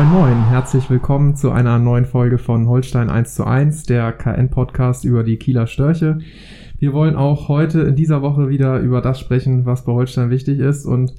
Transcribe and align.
Moin 0.00 0.12
Moin, 0.12 0.48
herzlich 0.48 0.88
willkommen 0.88 1.36
zu 1.36 1.50
einer 1.50 1.78
neuen 1.78 2.06
Folge 2.06 2.38
von 2.38 2.66
Holstein 2.68 3.10
1 3.10 3.34
zu 3.34 3.44
1, 3.44 3.82
der 3.82 4.12
KN-Podcast 4.12 5.04
über 5.04 5.24
die 5.24 5.36
Kieler 5.36 5.66
Störche. 5.66 6.20
Wir 6.78 6.94
wollen 6.94 7.16
auch 7.16 7.48
heute 7.48 7.80
in 7.80 7.96
dieser 7.96 8.22
Woche 8.22 8.48
wieder 8.48 8.78
über 8.78 9.02
das 9.02 9.20
sprechen, 9.20 9.66
was 9.66 9.84
bei 9.84 9.92
Holstein 9.92 10.30
wichtig 10.30 10.58
ist 10.58 10.86
und 10.86 11.12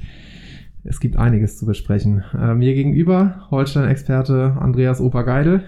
es 0.83 0.99
gibt 0.99 1.15
einiges 1.15 1.59
zu 1.59 1.67
besprechen. 1.67 2.23
Äh, 2.33 2.55
mir 2.55 2.73
gegenüber 2.73 3.45
Holstein-Experte 3.51 4.57
Andreas 4.59 4.99
Opergeidel. 4.99 5.63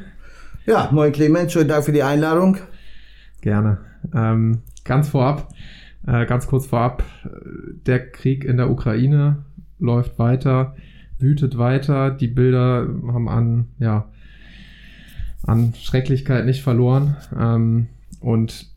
Ja, 0.65 0.89
moin 0.91 1.11
Clemens, 1.11 1.53
schönen 1.53 1.69
Dank 1.69 1.85
für 1.85 1.91
die 1.91 2.01
Einladung. 2.01 2.57
Gerne. 3.41 3.77
Ähm, 4.11 4.63
ganz 4.85 5.09
vorab, 5.09 5.49
äh, 6.07 6.25
ganz 6.25 6.47
kurz 6.47 6.65
vorab, 6.65 7.03
der 7.85 8.09
Krieg 8.09 8.43
in 8.43 8.57
der 8.57 8.71
Ukraine 8.71 9.45
läuft 9.77 10.17
weiter 10.17 10.73
wütet 11.23 11.57
weiter. 11.57 12.11
Die 12.11 12.27
Bilder 12.27 12.87
haben 13.07 13.27
an, 13.27 13.69
ja, 13.79 14.09
an 15.41 15.73
Schrecklichkeit 15.75 16.45
nicht 16.45 16.61
verloren. 16.61 17.15
Ähm, 17.35 17.87
und 18.19 18.71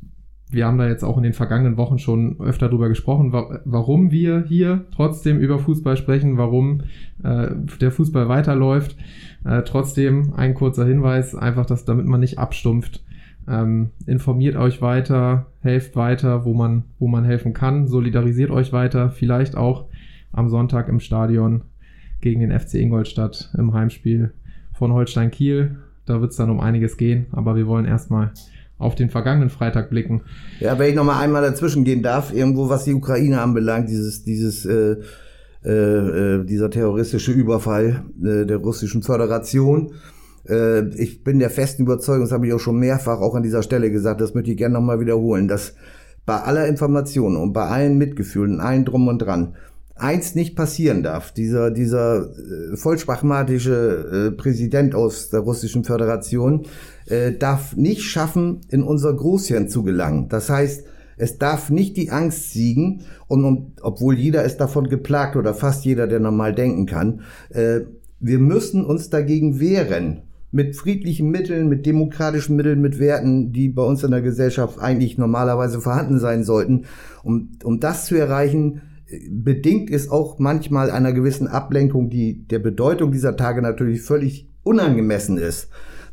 wir 0.51 0.67
haben 0.67 0.79
da 0.79 0.89
jetzt 0.89 1.03
auch 1.03 1.17
in 1.17 1.25
den 1.25 1.33
vergangenen 1.33 1.77
Wochen 1.77 1.99
schon 1.99 2.41
öfter 2.41 2.69
drüber 2.69 2.89
gesprochen, 2.89 3.33
wa 3.33 3.61
warum 3.65 4.11
wir 4.11 4.45
hier 4.47 4.87
trotzdem 4.95 5.39
über 5.39 5.59
Fußball 5.59 5.97
sprechen, 5.97 6.39
warum 6.39 6.83
äh, 7.23 7.49
der 7.81 7.91
Fußball 7.91 8.29
weiterläuft. 8.29 8.97
Äh, 9.45 9.63
trotzdem 9.63 10.35
ein 10.35 10.55
kurzer 10.55 10.87
Hinweis, 10.87 11.35
einfach, 11.35 11.67
dass 11.67 11.85
damit 11.85 12.07
man 12.07 12.21
nicht 12.21 12.39
abstumpft. 12.39 13.05
Ähm, 13.49 13.91
informiert 14.07 14.57
euch 14.57 14.83
weiter, 14.83 15.47
helft 15.61 15.95
weiter, 15.95 16.45
wo 16.45 16.55
man, 16.55 16.85
wo 16.99 17.07
man 17.07 17.25
helfen 17.25 17.53
kann, 17.53 17.87
solidarisiert 17.87 18.51
euch 18.51 18.73
weiter, 18.73 19.11
vielleicht 19.11 19.57
auch 19.57 19.87
am 20.33 20.49
Sonntag 20.49 20.89
im 20.89 21.01
Stadion 21.01 21.63
gegen 22.21 22.41
den 22.41 22.59
FC 22.59 22.75
Ingolstadt 22.75 23.51
im 23.57 23.73
Heimspiel 23.73 24.33
von 24.73 24.93
Holstein 24.93 25.31
Kiel. 25.31 25.77
Da 26.07 26.21
wird 26.21 26.31
es 26.31 26.37
dann 26.37 26.51
um 26.51 26.61
einiges 26.61 26.97
gehen, 26.97 27.27
aber 27.33 27.57
wir 27.57 27.67
wollen 27.67 27.85
erstmal 27.85 28.33
auf 28.79 28.95
den 28.95 29.11
vergangenen 29.11 29.51
Freitag 29.51 29.91
blicken. 29.91 30.23
Ja, 30.61 30.79
wenn 30.79 30.91
ich 30.91 30.95
nochmal 30.95 31.23
einmal 31.23 31.43
dazwischen 31.43 31.85
gehen 31.85 32.03
darf, 32.03 32.33
irgendwo 32.33 32.69
was 32.69 32.85
die 32.85 32.93
Ukraine 32.93 33.41
anbelangt, 33.41 33.89
dieses, 33.89 34.23
dieses, 34.23 34.67
äh, 34.67 34.97
äh, 35.67 35.71
äh, 35.71 36.45
dieser 36.45 36.71
terroristische 36.71 37.33
Überfall 37.33 38.05
äh, 38.23 38.47
der 38.47 38.59
russischen 38.59 39.03
Föderation. 39.03 39.95
Äh, 40.49 40.91
ich 40.95 41.25
bin 41.25 41.41
der 41.41 41.51
festen 41.51 41.83
Überzeugung, 41.83 42.23
das 42.23 42.31
habe 42.33 42.47
ich 42.47 42.53
auch 42.53 42.61
schon 42.61 42.79
mehrfach 42.79 43.21
auch 43.21 43.35
an 43.35 43.43
dieser 43.43 43.65
Stelle 43.65 43.91
gesagt, 43.91 44.21
das 44.21 44.33
möchte 44.33 44.53
ich 44.53 44.57
gerne 44.57 44.75
nochmal 44.75 45.01
wiederholen, 45.01 45.49
dass 45.49 45.75
bei 46.25 46.37
aller 46.37 46.69
Information 46.69 47.37
und 47.37 47.53
bei 47.53 47.67
allen 47.67 47.99
Mitgefühlen, 47.99 48.61
allen 48.61 48.85
drum 48.85 49.09
und 49.09 49.19
dran, 49.19 49.57
eins 49.97 50.35
nicht 50.35 50.57
passieren 50.57 51.03
darf. 51.03 51.33
Dieser, 51.33 51.71
dieser 51.71 52.31
äh, 52.31 52.77
vollsprachmatische 52.77 54.31
äh, 54.33 54.37
Präsident 54.37 54.95
aus 54.95 55.31
der 55.31 55.41
Russischen 55.41 55.85
Föderation 55.85 56.67
äh, 57.07 57.33
darf 57.33 57.77
nicht 57.77 58.03
schaffen, 58.03 58.61
in 58.69 58.83
unser 58.83 59.15
Großhirn 59.15 59.69
zu 59.69 59.83
gelangen. 59.83 60.29
Das 60.29 60.51
heißt, 60.51 60.85
es 61.17 61.39
darf 61.39 61.71
nicht 61.71 61.97
die 61.97 62.11
Angst 62.11 62.53
siegen, 62.53 63.03
und, 63.27 63.45
und 63.45 63.73
obwohl 63.81 64.19
jeder 64.19 64.45
ist 64.45 64.59
davon 64.59 64.89
geplagt 64.89 65.35
oder 65.37 65.55
fast 65.55 65.85
jeder, 65.85 66.07
der 66.07 66.21
normal 66.21 66.55
denken 66.55 66.87
kann, 66.87 67.23
äh, 67.51 67.81
wir 68.21 68.39
müssen 68.39 68.85
uns 68.85 69.11
dagegen 69.11 69.61
wehren. 69.61 70.23
Mit 70.53 70.77
friedlichen 70.77 71.31
Mitteln, 71.31 71.69
mit 71.69 71.85
demokratischen 71.85 72.57
Mitteln, 72.57 72.81
mit 72.81 72.99
Werten, 72.99 73.53
die 73.53 73.69
bei 73.69 73.83
uns 73.83 74.05
in 74.05 74.11
der 74.11 74.23
Gesellschaft 74.23 74.79
eigentlich 74.79 75.19
normalerweise 75.19 75.81
vorhanden 75.81 76.19
sein 76.19 76.45
sollten. 76.45 76.85
Um, 77.23 77.51
um 77.65 77.81
das 77.81 78.07
zu 78.07 78.15
erreichen, 78.15 78.81
bedingt 79.31 79.91
ist 79.91 80.11
auch 80.11 80.39
manchmal 80.39 80.91
einer 80.91 81.13
gewissen 81.13 81.47
Ablenkung, 81.47 82.11
die 82.11 82.47
der 82.47 82.59
Bedeutung 82.59 83.13
dieser 83.13 83.37
Tage 83.37 83.63
natürlich 83.63 84.03
völlig 84.03 84.49
unangemessen 84.63 85.39
ist. 85.39 85.71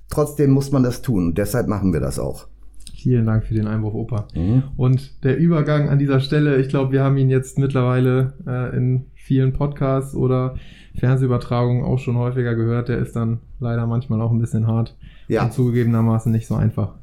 Trotzdem 0.10 0.52
muss 0.52 0.72
man 0.72 0.84
das 0.84 1.02
tun. 1.02 1.34
Deshalb 1.34 1.68
machen 1.68 1.94
wir 1.94 2.00
das 2.00 2.20
auch. 2.20 2.48
Vielen 2.94 3.26
Dank 3.26 3.46
für 3.46 3.54
den 3.54 3.68
Einwurf, 3.68 3.96
Opa. 3.96 4.28
Mhm. 4.36 4.64
Und 4.78 5.24
der 5.24 5.38
Übergang 5.38 5.90
an 5.90 6.00
dieser 6.00 6.20
Stelle, 6.20 6.58
ich 6.58 6.70
glaube, 6.70 6.92
wir 6.92 7.04
haben 7.04 7.18
ihn 7.18 7.30
jetzt 7.30 7.58
mittlerweile 7.58 8.34
äh, 8.48 8.78
in 8.78 9.08
vielen 9.16 9.54
Podcasts 9.54 10.16
oder 10.16 10.56
Fernsehübertragungen 10.96 11.84
auch 11.84 11.98
schon 11.98 12.16
häufiger 12.16 12.56
gehört. 12.56 12.90
Der 12.90 13.00
ist 13.00 13.16
dann 13.16 13.40
leider 13.60 13.88
manchmal 13.88 14.22
auch 14.22 14.32
ein 14.32 14.40
bisschen 14.40 14.68
hart 14.68 14.96
ja. 15.28 15.44
und 15.44 15.52
zugegebenermaßen 15.52 16.32
nicht 16.32 16.48
so 16.48 16.56
einfach. 16.56 16.94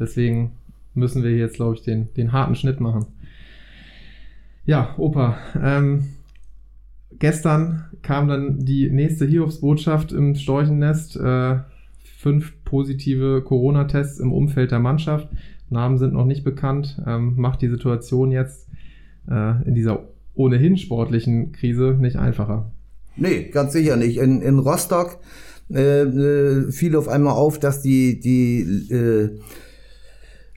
Deswegen 0.00 0.52
müssen 0.94 1.22
wir 1.22 1.30
jetzt, 1.30 1.56
glaube 1.56 1.74
ich, 1.74 1.82
den, 1.82 2.12
den 2.14 2.32
harten 2.32 2.54
Schnitt 2.54 2.80
machen. 2.80 3.06
Ja, 4.66 4.94
Opa, 4.98 5.38
ähm, 5.62 6.06
gestern 7.20 7.84
kam 8.02 8.26
dann 8.26 8.64
die 8.64 8.90
nächste 8.90 9.24
Hiobsbotschaft 9.24 10.12
im 10.12 10.34
Storchennest. 10.34 11.16
Äh, 11.16 11.58
fünf 12.18 12.52
positive 12.64 13.42
Corona-Tests 13.42 14.18
im 14.18 14.32
Umfeld 14.32 14.72
der 14.72 14.80
Mannschaft. 14.80 15.28
Namen 15.70 15.98
sind 15.98 16.14
noch 16.14 16.24
nicht 16.24 16.42
bekannt. 16.42 17.00
Ähm, 17.06 17.34
macht 17.36 17.62
die 17.62 17.68
Situation 17.68 18.32
jetzt 18.32 18.68
äh, 19.30 19.62
in 19.68 19.74
dieser 19.74 20.00
ohnehin 20.34 20.76
sportlichen 20.76 21.52
Krise 21.52 21.96
nicht 22.00 22.16
einfacher. 22.16 22.72
Nee, 23.16 23.50
ganz 23.50 23.72
sicher 23.72 23.96
nicht. 23.96 24.18
In, 24.18 24.42
in 24.42 24.58
Rostock 24.58 25.18
äh, 25.70 26.02
äh 26.02 26.72
fiel 26.72 26.96
auf 26.96 27.08
einmal 27.08 27.34
auf, 27.34 27.60
dass 27.60 27.82
die, 27.82 28.18
die 28.18 28.60
äh, 28.92 29.38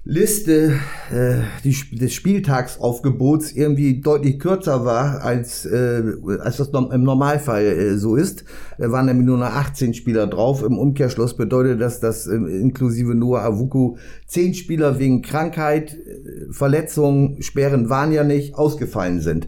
Liste 0.09 0.74
äh, 1.12 1.36
die, 1.64 1.75
des 1.96 2.16
Spieltagsaufgebots 2.16 3.52
irgendwie 3.52 4.02
deutlich 4.02 4.40
kürzer 4.40 4.84
war, 4.84 5.24
als, 5.24 5.68
äh, 5.68 6.02
als 6.40 6.58
das 6.58 6.70
im 6.70 7.03
Normalfall 7.03 7.64
äh, 7.64 7.96
so 7.96 8.16
ist. 8.16 8.44
Da 8.80 8.92
waren 8.92 9.06
nämlich 9.06 9.28
nur 9.28 9.38
noch 9.38 9.46
18 9.46 9.94
Spieler 9.94 10.25
drauf. 10.25 10.64
Im 10.64 10.80
Umkehrschluss 10.80 11.38
bedeutet 11.38 11.80
das, 11.80 12.00
dass 12.00 12.25
äh, 12.25 12.34
inklusive 12.34 13.14
Noah 13.14 13.44
Avuku 13.44 13.97
zehn 14.25 14.56
Spieler 14.56 14.97
wegen 14.97 15.22
Krankheit, 15.22 15.94
äh, 15.94 16.52
Verletzung, 16.52 17.40
Sperren 17.41 17.91
waren 17.91 18.12
ja 18.12 18.24
nicht, 18.24 18.56
ausgefallen 18.56 19.22
sind. 19.22 19.47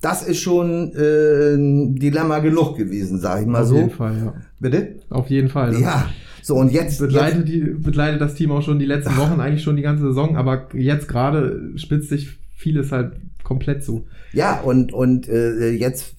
Das 0.00 0.22
ist 0.26 0.38
schon 0.38 0.94
äh, 0.94 1.54
ein 1.54 1.96
Dilemma 1.96 2.38
genug 2.38 2.78
gewesen, 2.78 3.18
sag 3.18 3.42
ich 3.42 3.46
mal 3.46 3.62
Auf 3.62 3.68
so. 3.68 3.74
Auf 3.74 3.80
jeden 3.82 3.94
Fall, 3.94 4.16
ja. 4.24 4.34
Bitte? 4.58 4.94
Auf 5.10 5.28
jeden 5.28 5.50
Fall. 5.50 5.78
Ja. 5.78 6.08
So, 6.48 6.56
und 6.56 6.72
jetzt. 6.72 6.98
Begleitet, 6.98 7.46
jetzt, 7.46 7.48
die, 7.48 7.60
begleitet 7.60 8.22
das 8.22 8.34
Team 8.34 8.52
auch 8.52 8.62
schon 8.62 8.78
die 8.78 8.86
letzten 8.86 9.16
Wochen, 9.18 9.38
eigentlich 9.38 9.62
schon 9.62 9.76
die 9.76 9.82
ganze 9.82 10.04
Saison, 10.04 10.34
aber 10.34 10.68
jetzt 10.72 11.06
gerade 11.06 11.72
spitzt 11.76 12.08
sich 12.08 12.38
vieles 12.56 12.90
halt 12.90 13.12
komplett 13.44 13.84
zu. 13.84 14.06
Ja, 14.32 14.58
und, 14.60 14.94
und 14.94 15.28
äh, 15.28 15.72
jetzt, 15.72 16.14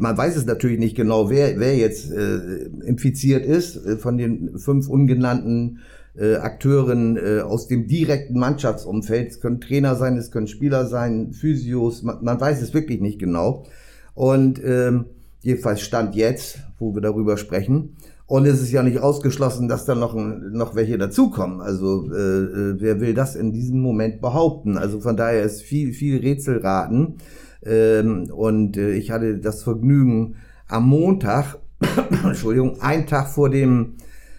man 0.00 0.18
weiß 0.18 0.34
es 0.34 0.44
natürlich 0.44 0.80
nicht 0.80 0.96
genau, 0.96 1.30
wer, 1.30 1.60
wer 1.60 1.76
jetzt 1.76 2.10
äh, 2.10 2.64
infiziert 2.84 3.46
ist 3.46 3.76
äh, 3.76 3.96
von 3.96 4.18
den 4.18 4.58
fünf 4.58 4.88
ungenannten 4.88 5.78
äh, 6.16 6.34
Akteuren 6.34 7.16
äh, 7.16 7.42
aus 7.42 7.68
dem 7.68 7.86
direkten 7.86 8.40
Mannschaftsumfeld. 8.40 9.30
Es 9.30 9.40
können 9.40 9.60
Trainer 9.60 9.94
sein, 9.94 10.16
es 10.16 10.32
können 10.32 10.48
Spieler 10.48 10.86
sein, 10.86 11.32
Physios, 11.32 12.02
man, 12.02 12.24
man 12.24 12.40
weiß 12.40 12.60
es 12.60 12.74
wirklich 12.74 13.00
nicht 13.00 13.20
genau. 13.20 13.66
Und 14.14 14.60
ähm, 14.64 15.04
jedenfalls 15.42 15.80
Stand 15.80 16.16
jetzt, 16.16 16.58
wo 16.80 16.92
wir 16.92 17.02
darüber 17.02 17.36
sprechen, 17.36 17.96
und 18.30 18.46
es 18.46 18.62
ist 18.62 18.70
ja 18.70 18.84
nicht 18.84 19.00
ausgeschlossen, 19.00 19.66
dass 19.66 19.86
da 19.86 19.96
noch, 19.96 20.14
noch 20.14 20.76
welche 20.76 20.96
dazukommen. 20.98 21.60
Also 21.60 22.08
äh, 22.12 22.16
äh, 22.16 22.74
wer 22.78 23.00
will 23.00 23.12
das 23.12 23.34
in 23.34 23.50
diesem 23.50 23.80
Moment 23.80 24.20
behaupten? 24.20 24.78
Also 24.78 25.00
von 25.00 25.16
daher 25.16 25.42
ist 25.42 25.62
viel, 25.62 25.92
viel 25.92 26.20
Rätselraten. 26.20 27.16
Ähm, 27.64 28.30
und 28.32 28.76
äh, 28.76 28.92
ich 28.92 29.10
hatte 29.10 29.38
das 29.38 29.64
Vergnügen 29.64 30.36
am 30.68 30.88
Montag, 30.88 31.58
Entschuldigung, 32.24 32.80
einen 32.80 33.08
Tag 33.08 33.30
vor 33.30 33.50
dem 33.50 33.96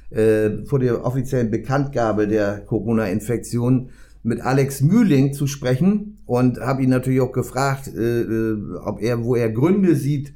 äh, 0.10 0.64
vor 0.64 0.80
der 0.80 1.06
offiziellen 1.06 1.52
Bekanntgabe 1.52 2.30
der 2.30 2.62
Corona-Infektion 2.62 3.90
mit 4.24 4.40
Alex 4.40 4.80
Mühling 4.80 5.34
zu 5.34 5.48
sprechen 5.48 6.18
und 6.26 6.62
habe 6.62 6.82
ihn 6.82 6.92
natürlich 6.92 7.20
auch 7.20 7.34
gefragt, 7.34 7.90
äh, 7.94 8.22
äh, 8.22 8.58
ob 8.86 9.02
er, 9.02 9.26
wo 9.26 9.36
er 9.36 9.50
Gründe 9.50 9.98
sieht, 9.98 10.34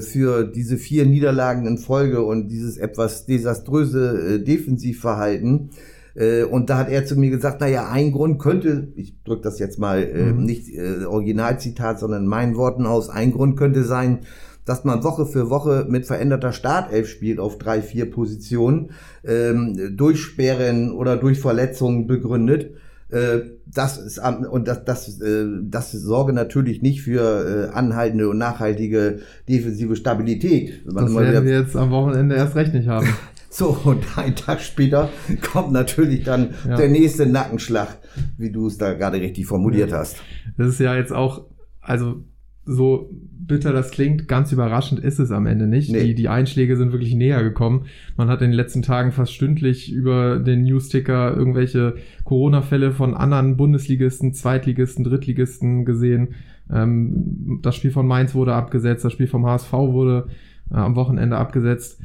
für 0.00 0.44
diese 0.44 0.78
vier 0.78 1.06
Niederlagen 1.06 1.66
in 1.66 1.78
Folge 1.78 2.22
und 2.24 2.48
dieses 2.48 2.78
etwas 2.78 3.26
desaströse 3.26 4.36
äh, 4.36 4.44
Defensivverhalten. 4.44 5.70
Äh, 6.14 6.44
und 6.44 6.70
da 6.70 6.78
hat 6.78 6.88
er 6.88 7.04
zu 7.04 7.16
mir 7.16 7.30
gesagt, 7.30 7.60
naja, 7.60 7.88
ein 7.90 8.12
Grund 8.12 8.38
könnte, 8.38 8.88
ich 8.96 9.22
drücke 9.22 9.42
das 9.42 9.58
jetzt 9.58 9.78
mal 9.78 10.02
äh, 10.02 10.32
mhm. 10.32 10.44
nicht 10.44 10.74
äh, 10.74 11.04
Originalzitat, 11.04 11.98
sondern 11.98 12.22
in 12.22 12.28
meinen 12.28 12.56
Worten 12.56 12.86
aus, 12.86 13.10
ein 13.10 13.32
Grund 13.32 13.56
könnte 13.56 13.84
sein, 13.84 14.20
dass 14.64 14.84
man 14.84 15.04
Woche 15.04 15.26
für 15.26 15.48
Woche 15.48 15.86
mit 15.88 16.06
veränderter 16.06 16.52
Startelf 16.52 17.08
spielt 17.08 17.38
auf 17.38 17.56
drei, 17.58 17.82
vier 17.82 18.10
Positionen, 18.10 18.90
ähm, 19.24 19.96
durch 19.96 20.20
Sperren 20.20 20.90
oder 20.90 21.16
durch 21.16 21.38
Verletzungen 21.38 22.06
begründet. 22.06 22.72
Äh, 23.08 23.38
das 23.66 23.98
ist 23.98 24.18
und 24.18 24.66
das 24.66 24.84
das 24.84 25.20
äh, 25.20 25.46
das 25.62 25.92
sorge 25.92 26.32
natürlich 26.32 26.82
nicht 26.82 27.02
für 27.02 27.68
äh, 27.70 27.74
anhaltende 27.74 28.28
und 28.28 28.38
nachhaltige 28.38 29.20
defensive 29.48 29.94
Stabilität. 29.94 30.82
Das 30.84 31.14
werden 31.14 31.46
wir 31.46 31.60
jetzt 31.60 31.76
am 31.76 31.90
Wochenende 31.90 32.34
erst 32.34 32.56
recht 32.56 32.74
nicht 32.74 32.88
haben. 32.88 33.08
So, 33.48 33.74
und 33.84 34.18
einen 34.18 34.36
Tag 34.36 34.60
später 34.60 35.08
kommt 35.50 35.72
natürlich 35.72 36.24
dann 36.24 36.50
ja. 36.68 36.76
der 36.76 36.90
nächste 36.90 37.24
Nackenschlag, 37.24 37.96
wie 38.36 38.52
du 38.52 38.66
es 38.66 38.76
da 38.76 38.92
gerade 38.92 39.18
richtig 39.18 39.46
formuliert 39.46 39.94
hast. 39.94 40.18
Das 40.58 40.68
ist 40.68 40.78
ja 40.78 40.94
jetzt 40.94 41.10
auch, 41.10 41.46
also 41.80 42.22
so 42.66 43.10
bitter 43.46 43.72
das 43.72 43.92
klingt, 43.92 44.26
ganz 44.26 44.50
überraschend 44.52 45.00
ist 45.00 45.20
es 45.20 45.30
am 45.30 45.46
Ende 45.46 45.66
nicht. 45.66 45.90
Nee. 45.90 46.02
Die, 46.02 46.14
die 46.14 46.28
Einschläge 46.28 46.76
sind 46.76 46.92
wirklich 46.92 47.14
näher 47.14 47.42
gekommen. 47.42 47.86
Man 48.16 48.28
hat 48.28 48.42
in 48.42 48.50
den 48.50 48.56
letzten 48.56 48.82
Tagen 48.82 49.12
fast 49.12 49.32
stündlich 49.32 49.92
über 49.92 50.40
den 50.40 50.64
Newsticker 50.64 51.34
irgendwelche 51.36 51.94
Corona-Fälle 52.24 52.90
von 52.90 53.14
anderen 53.14 53.56
Bundesligisten, 53.56 54.34
Zweitligisten, 54.34 55.04
Drittligisten 55.04 55.84
gesehen. 55.84 56.34
Ähm, 56.70 57.60
das 57.62 57.76
Spiel 57.76 57.92
von 57.92 58.06
Mainz 58.06 58.34
wurde 58.34 58.54
abgesetzt, 58.54 59.04
das 59.04 59.12
Spiel 59.12 59.28
vom 59.28 59.46
HSV 59.46 59.72
wurde 59.72 60.26
äh, 60.70 60.74
am 60.74 60.96
Wochenende 60.96 61.36
abgesetzt. 61.36 62.00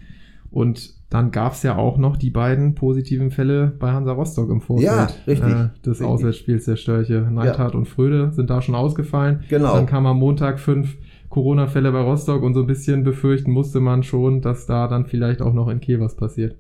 Und 0.52 1.00
dann 1.12 1.31
gab 1.31 1.52
es 1.52 1.62
ja 1.62 1.75
auch 1.75 1.98
noch 1.98 2.16
die 2.16 2.30
beiden 2.30 2.74
positiven 2.74 3.31
Fälle 3.31 3.74
bei 3.78 3.92
Hansa 3.92 4.13
Rostock 4.13 4.50
im 4.50 4.62
Vorfeld 4.62 4.88
ja, 4.88 5.08
richtig, 5.28 5.52
äh, 5.52 5.69
des 5.86 5.88
richtig. 5.88 6.08
Auswärtsspiels 6.08 6.66
der 6.66 6.78
Störche. 6.78 7.28
Neidhardt 7.30 7.74
ja. 7.74 7.80
und 7.80 7.86
Fröde 7.86 8.31
sind 8.31 8.50
da 8.50 8.62
schon 8.62 8.75
ausgefallen. 8.75 9.44
Genau. 9.50 9.75
Dann 9.75 9.88
kam 9.88 10.06
am 10.06 10.18
Montag 10.18 10.58
fünf 10.58 10.96
Corona-Fälle 11.28 11.92
bei 11.92 12.00
Rostock 12.00 12.44
und 12.44 12.54
so 12.54 12.62
ein 12.62 12.68
bisschen 12.68 13.04
befürchten 13.04 13.52
musste 13.52 13.81
man 13.81 14.04
schon, 14.04 14.40
dass 14.40 14.68
da 14.68 14.88
dann 14.88 15.06
vielleicht 15.06 15.42
auch 15.42 15.54
noch 15.54 15.68
in 15.68 15.81
Kiel 15.81 16.00
was 16.00 16.16
passiert. 16.16 16.56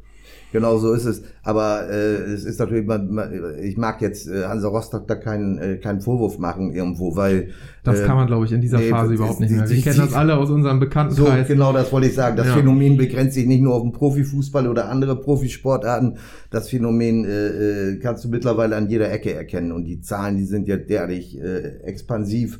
Genau 0.51 0.77
so 0.77 0.93
ist 0.93 1.05
es. 1.05 1.23
Aber 1.43 1.89
äh, 1.89 2.33
es 2.33 2.43
ist 2.43 2.59
natürlich, 2.59 2.85
man, 2.85 3.11
man, 3.11 3.31
ich 3.61 3.77
mag 3.77 4.01
jetzt 4.01 4.27
äh, 4.27 4.45
Hansa 4.45 4.67
Rostock 4.67 5.07
da 5.07 5.15
keinen, 5.15 5.57
äh, 5.57 5.77
keinen 5.77 6.01
Vorwurf 6.01 6.39
machen 6.39 6.73
irgendwo, 6.73 7.15
weil. 7.15 7.49
Das 7.83 8.01
äh, 8.01 8.05
kann 8.05 8.17
man, 8.17 8.27
glaube 8.27 8.45
ich, 8.45 8.51
in 8.51 8.59
dieser 8.59 8.79
nee, 8.79 8.89
Phase 8.89 9.13
überhaupt 9.13 9.39
nicht 9.39 9.51
mehr. 9.51 9.67
Wir 9.67 9.81
kennen 9.81 9.97
das 9.97 10.13
alle 10.13 10.37
aus 10.37 10.49
unserem 10.49 10.79
Bekanntenkreis. 10.79 11.47
So, 11.47 11.53
genau, 11.53 11.71
das 11.71 11.91
wollte 11.91 12.07
ich 12.07 12.15
sagen. 12.15 12.35
Das 12.35 12.47
ja. 12.47 12.55
Phänomen 12.55 12.97
begrenzt 12.97 13.35
sich 13.35 13.47
nicht 13.47 13.61
nur 13.61 13.73
auf 13.73 13.81
den 13.81 13.93
Profifußball 13.93 14.67
oder 14.67 14.89
andere 14.89 15.19
Profisportarten. 15.19 16.17
Das 16.49 16.69
Phänomen 16.69 17.23
äh, 17.23 17.91
äh, 17.91 17.99
kannst 17.99 18.25
du 18.25 18.29
mittlerweile 18.29 18.75
an 18.75 18.89
jeder 18.89 19.09
Ecke 19.09 19.33
erkennen. 19.33 19.71
Und 19.71 19.85
die 19.85 20.01
Zahlen, 20.01 20.37
die 20.37 20.45
sind 20.45 20.67
ja 20.67 20.75
derartig 20.75 21.39
äh, 21.39 21.79
expansiv 21.83 22.59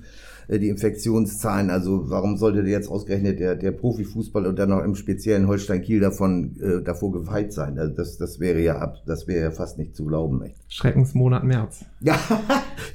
die 0.60 0.70
Infektionszahlen. 0.70 1.70
Also 1.70 2.10
warum 2.10 2.38
sollte 2.38 2.62
jetzt 2.62 2.90
ausgerechnet 2.90 3.40
der, 3.40 3.56
der 3.56 3.72
Profifußball 3.72 4.46
und 4.46 4.60
dann 4.60 4.70
noch 4.70 4.84
im 4.84 4.96
speziellen 4.96 5.48
Holstein 5.48 5.82
Kiel 5.82 6.00
davon 6.00 6.58
äh, 6.62 6.84
davor 6.84 7.12
geweiht 7.12 7.54
sein? 7.54 7.80
Also 7.80 7.94
das, 7.96 8.18
das 8.18 8.40
wäre 8.40 8.62
ja 8.62 8.78
ab, 8.80 8.98
das 9.06 9.28
wäre 9.28 9.44
ja 9.44 9.52
fast 9.52 9.78
nicht 9.78 9.96
zu 9.96 10.06
glauben. 10.06 10.42
Echt. 10.44 10.58
Schreckensmonat 10.68 11.44
März. 11.44 11.86
Ja, 12.04 12.18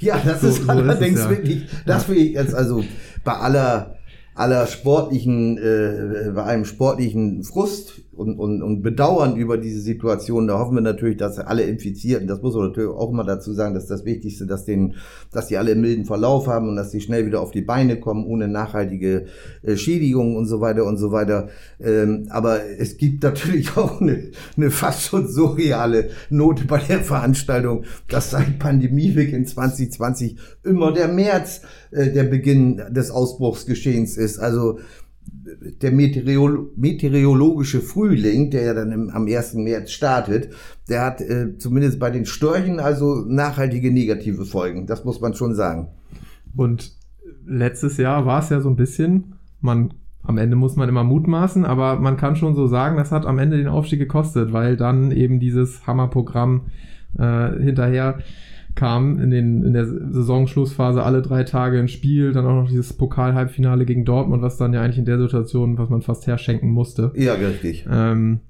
ja, 0.01 0.21
das 0.25 0.41
so, 0.41 0.49
ist 0.49 0.65
so 0.65 0.69
allerdings 0.69 1.21
ist 1.21 1.31
wirklich, 1.31 1.67
das 1.87 2.03
ja. 2.03 2.09
will 2.09 2.19
ich 2.19 2.33
jetzt 2.33 2.55
also 2.55 2.83
bei 3.25 3.33
aller 3.33 3.97
aller 4.37 4.67
sportlichen, 4.67 5.59
äh, 5.59 6.31
bei 6.35 6.45
einem 6.45 6.65
sportlichen 6.65 7.43
Frust 7.43 8.03
und, 8.17 8.39
und, 8.39 8.63
und 8.63 8.83
Bedauern 8.83 9.37
über 9.37 9.59
diese 9.59 9.81
Situation. 9.81 10.47
Da 10.47 10.59
hoffen 10.59 10.75
wir 10.75 10.81
natürlich, 10.81 11.17
dass 11.17 11.39
alle 11.39 11.63
Infizierten, 11.63 12.27
das 12.27 12.43
muss 12.43 12.55
man 12.55 12.69
natürlich 12.69 12.91
auch 12.91 13.11
immer 13.11 13.25
dazu 13.25 13.53
sagen, 13.53 13.75
dass 13.75 13.87
das 13.87 14.05
Wichtigste, 14.05 14.47
dass 14.47 14.65
denen, 14.65 14.95
dass 15.33 15.49
die 15.49 15.57
alle 15.57 15.73
einen 15.73 15.81
milden 15.81 16.05
Verlauf 16.05 16.47
haben 16.47 16.69
und 16.69 16.77
dass 16.77 16.91
die 16.91 17.01
schnell 17.01 17.27
wieder 17.27 17.41
auf 17.41 17.51
die 17.51 17.63
Beine 17.63 18.01
kommen, 18.01 18.25
ohne 18.25 18.49
nachhaltige 18.49 19.27
äh, 19.63 19.77
Schädigungen 19.77 20.37
und 20.37 20.47
so 20.47 20.61
weiter 20.61 20.85
und 20.85 20.97
so 20.97 21.13
weiter. 21.13 21.49
Ähm, 21.81 22.27
aber 22.31 22.61
es 22.79 22.97
gibt 22.97 23.23
natürlich 23.23 23.77
auch 23.77 24.01
eine, 24.01 24.31
eine 24.57 24.71
fast 24.71 25.03
schon 25.03 25.29
surreale 25.29 26.11
Note 26.31 26.65
bei 26.65 26.79
der 26.79 27.01
Veranstaltung, 27.01 27.85
dass 28.09 28.31
seit 28.31 28.59
Pandemiebeginn 28.59 29.47
2020 29.47 30.37
immer 30.65 30.93
der 30.93 31.09
März 31.09 31.63
äh, 31.91 32.11
der 32.11 32.25
Beginn 32.25 32.83
des 32.91 33.11
Ausbruchsgeschehens 33.11 34.17
ist. 34.17 34.39
Also 34.39 34.79
der 35.83 35.93
Meteorolo 35.93 36.71
meteorologische 36.77 37.81
Frühling, 37.81 38.51
der 38.51 38.63
ja 38.63 38.75
dann 38.75 38.93
im, 38.93 39.11
am 39.11 39.27
1. 39.27 39.55
März 39.55 39.93
startet, 39.93 40.51
der 40.89 41.05
hat 41.05 41.21
äh, 41.21 41.59
zumindest 41.59 41.99
bei 41.99 42.11
den 42.11 42.27
Störchen 42.27 42.81
also 42.81 43.25
nachhaltige 43.27 43.93
negative 43.93 44.45
Folgen. 44.45 44.87
Das 44.87 45.05
muss 45.05 45.21
man 45.21 45.35
schon 45.35 45.55
sagen. 45.55 45.89
Und 46.57 46.93
letztes 47.47 47.97
Jahr 47.97 48.27
war 48.27 48.41
es 48.41 48.51
ja 48.51 48.61
so 48.61 48.69
ein 48.69 48.77
bisschen, 48.77 49.35
man 49.61 49.95
am 50.23 50.39
Ende 50.39 50.57
muss 50.57 50.75
man 50.75 50.89
immer 50.89 51.05
mutmaßen, 51.05 51.65
aber 51.65 52.01
man 52.01 52.17
kann 52.17 52.35
schon 52.35 52.57
so 52.57 52.67
sagen, 52.67 52.97
das 52.97 53.13
hat 53.13 53.27
am 53.27 53.39
Ende 53.39 53.59
den 53.59 53.69
Aufstieg 53.69 54.01
gekostet, 54.01 54.53
weil 54.53 54.77
dann 54.77 55.13
eben 55.13 55.39
dieses 55.39 55.87
Hammerprogramm 55.87 56.63
äh, 57.17 57.51
hinterher 57.63 58.19
kam 58.77 59.19
in, 59.19 59.31
den, 59.31 59.65
in 59.65 59.73
der 59.73 59.87
Saisonschlussphase 59.87 61.03
alle 61.03 61.23
drei 61.23 61.43
Tage 61.43 61.79
ein 61.79 61.89
Spiel, 61.89 62.33
dann 62.33 62.47
auch 62.47 62.63
noch 62.63 62.69
dieses 62.69 62.93
Pokal-Halbfinale 62.93 63.85
gegen 63.87 64.05
Dortmund, 64.05 64.43
was 64.43 64.59
dann 64.59 64.73
ja 64.73 64.83
eigentlich 64.83 64.99
in 64.99 65.07
der 65.07 65.19
Situation, 65.19 65.79
was 65.79 65.89
man 65.89 66.03
fast 66.03 66.27
herschenken 66.27 66.71
musste. 66.71 67.11
Ja, 67.17 67.35
richtig. 67.35 67.87
Ähm, 67.91 68.41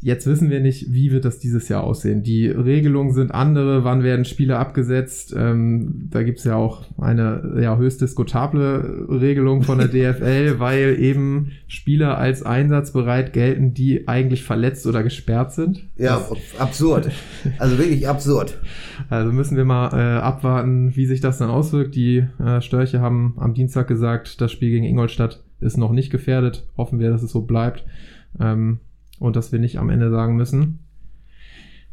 Jetzt 0.00 0.26
wissen 0.26 0.50
wir 0.50 0.60
nicht, 0.60 0.92
wie 0.92 1.12
wird 1.12 1.24
das 1.24 1.38
dieses 1.38 1.68
Jahr 1.68 1.84
aussehen. 1.84 2.22
Die 2.22 2.46
Regelungen 2.48 3.12
sind 3.12 3.32
andere, 3.32 3.84
wann 3.84 4.02
werden 4.02 4.24
Spiele 4.24 4.58
abgesetzt. 4.58 5.34
Ähm, 5.36 6.08
da 6.10 6.22
gibt's 6.22 6.44
ja 6.44 6.56
auch 6.56 6.84
eine 6.98 7.58
ja, 7.60 7.76
höchst 7.76 8.00
diskutable 8.00 9.06
Regelung 9.08 9.62
von 9.62 9.78
der 9.78 9.88
DFL, 10.14 10.58
weil 10.58 10.96
eben 11.00 11.52
Spieler 11.66 12.18
als 12.18 12.42
einsatzbereit 12.42 13.32
gelten, 13.32 13.74
die 13.74 14.06
eigentlich 14.06 14.44
verletzt 14.44 14.86
oder 14.86 15.02
gesperrt 15.02 15.52
sind. 15.52 15.88
Ja, 15.96 16.26
das, 16.28 16.60
absurd. 16.60 17.10
Also 17.58 17.78
wirklich 17.78 18.08
absurd. 18.08 18.58
Also 19.08 19.32
müssen 19.32 19.56
wir 19.56 19.64
mal 19.64 19.88
äh, 19.92 20.20
abwarten, 20.20 20.94
wie 20.96 21.06
sich 21.06 21.20
das 21.20 21.38
dann 21.38 21.50
auswirkt. 21.50 21.94
Die 21.94 22.24
äh, 22.38 22.60
Störche 22.60 23.00
haben 23.00 23.34
am 23.38 23.54
Dienstag 23.54 23.88
gesagt, 23.88 24.40
das 24.40 24.52
Spiel 24.52 24.70
gegen 24.70 24.84
Ingolstadt 24.84 25.42
ist 25.60 25.76
noch 25.76 25.92
nicht 25.92 26.10
gefährdet. 26.10 26.66
Hoffen 26.76 26.98
wir, 26.98 27.10
dass 27.10 27.22
es 27.22 27.32
so 27.32 27.42
bleibt. 27.42 27.84
Ähm, 28.40 28.80
und 29.18 29.36
dass 29.36 29.52
wir 29.52 29.58
nicht 29.58 29.78
am 29.78 29.90
Ende 29.90 30.10
sagen 30.10 30.36
müssen, 30.36 30.80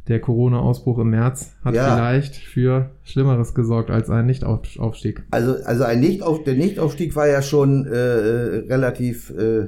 der 0.08 0.20
Corona-Ausbruch 0.20 1.00
im 1.00 1.12
März 1.12 1.54
hat 1.64 1.76
ja. 1.76 1.96
vielleicht 1.96 2.36
für 2.36 2.92
Schlimmeres 3.04 3.54
gesorgt 3.54 3.92
als 3.92 4.10
ein 4.10 4.26
Nichtaufstieg. 4.26 5.24
Also, 5.32 5.56
also 5.64 5.84
ein 5.84 6.00
Nichtauf, 6.00 6.44
der 6.44 6.56
Nichtaufstieg 6.56 7.16
war 7.16 7.28
ja 7.28 7.42
schon 7.42 7.86
äh, 7.86 7.96
relativ 7.96 9.30
äh, 9.32 9.68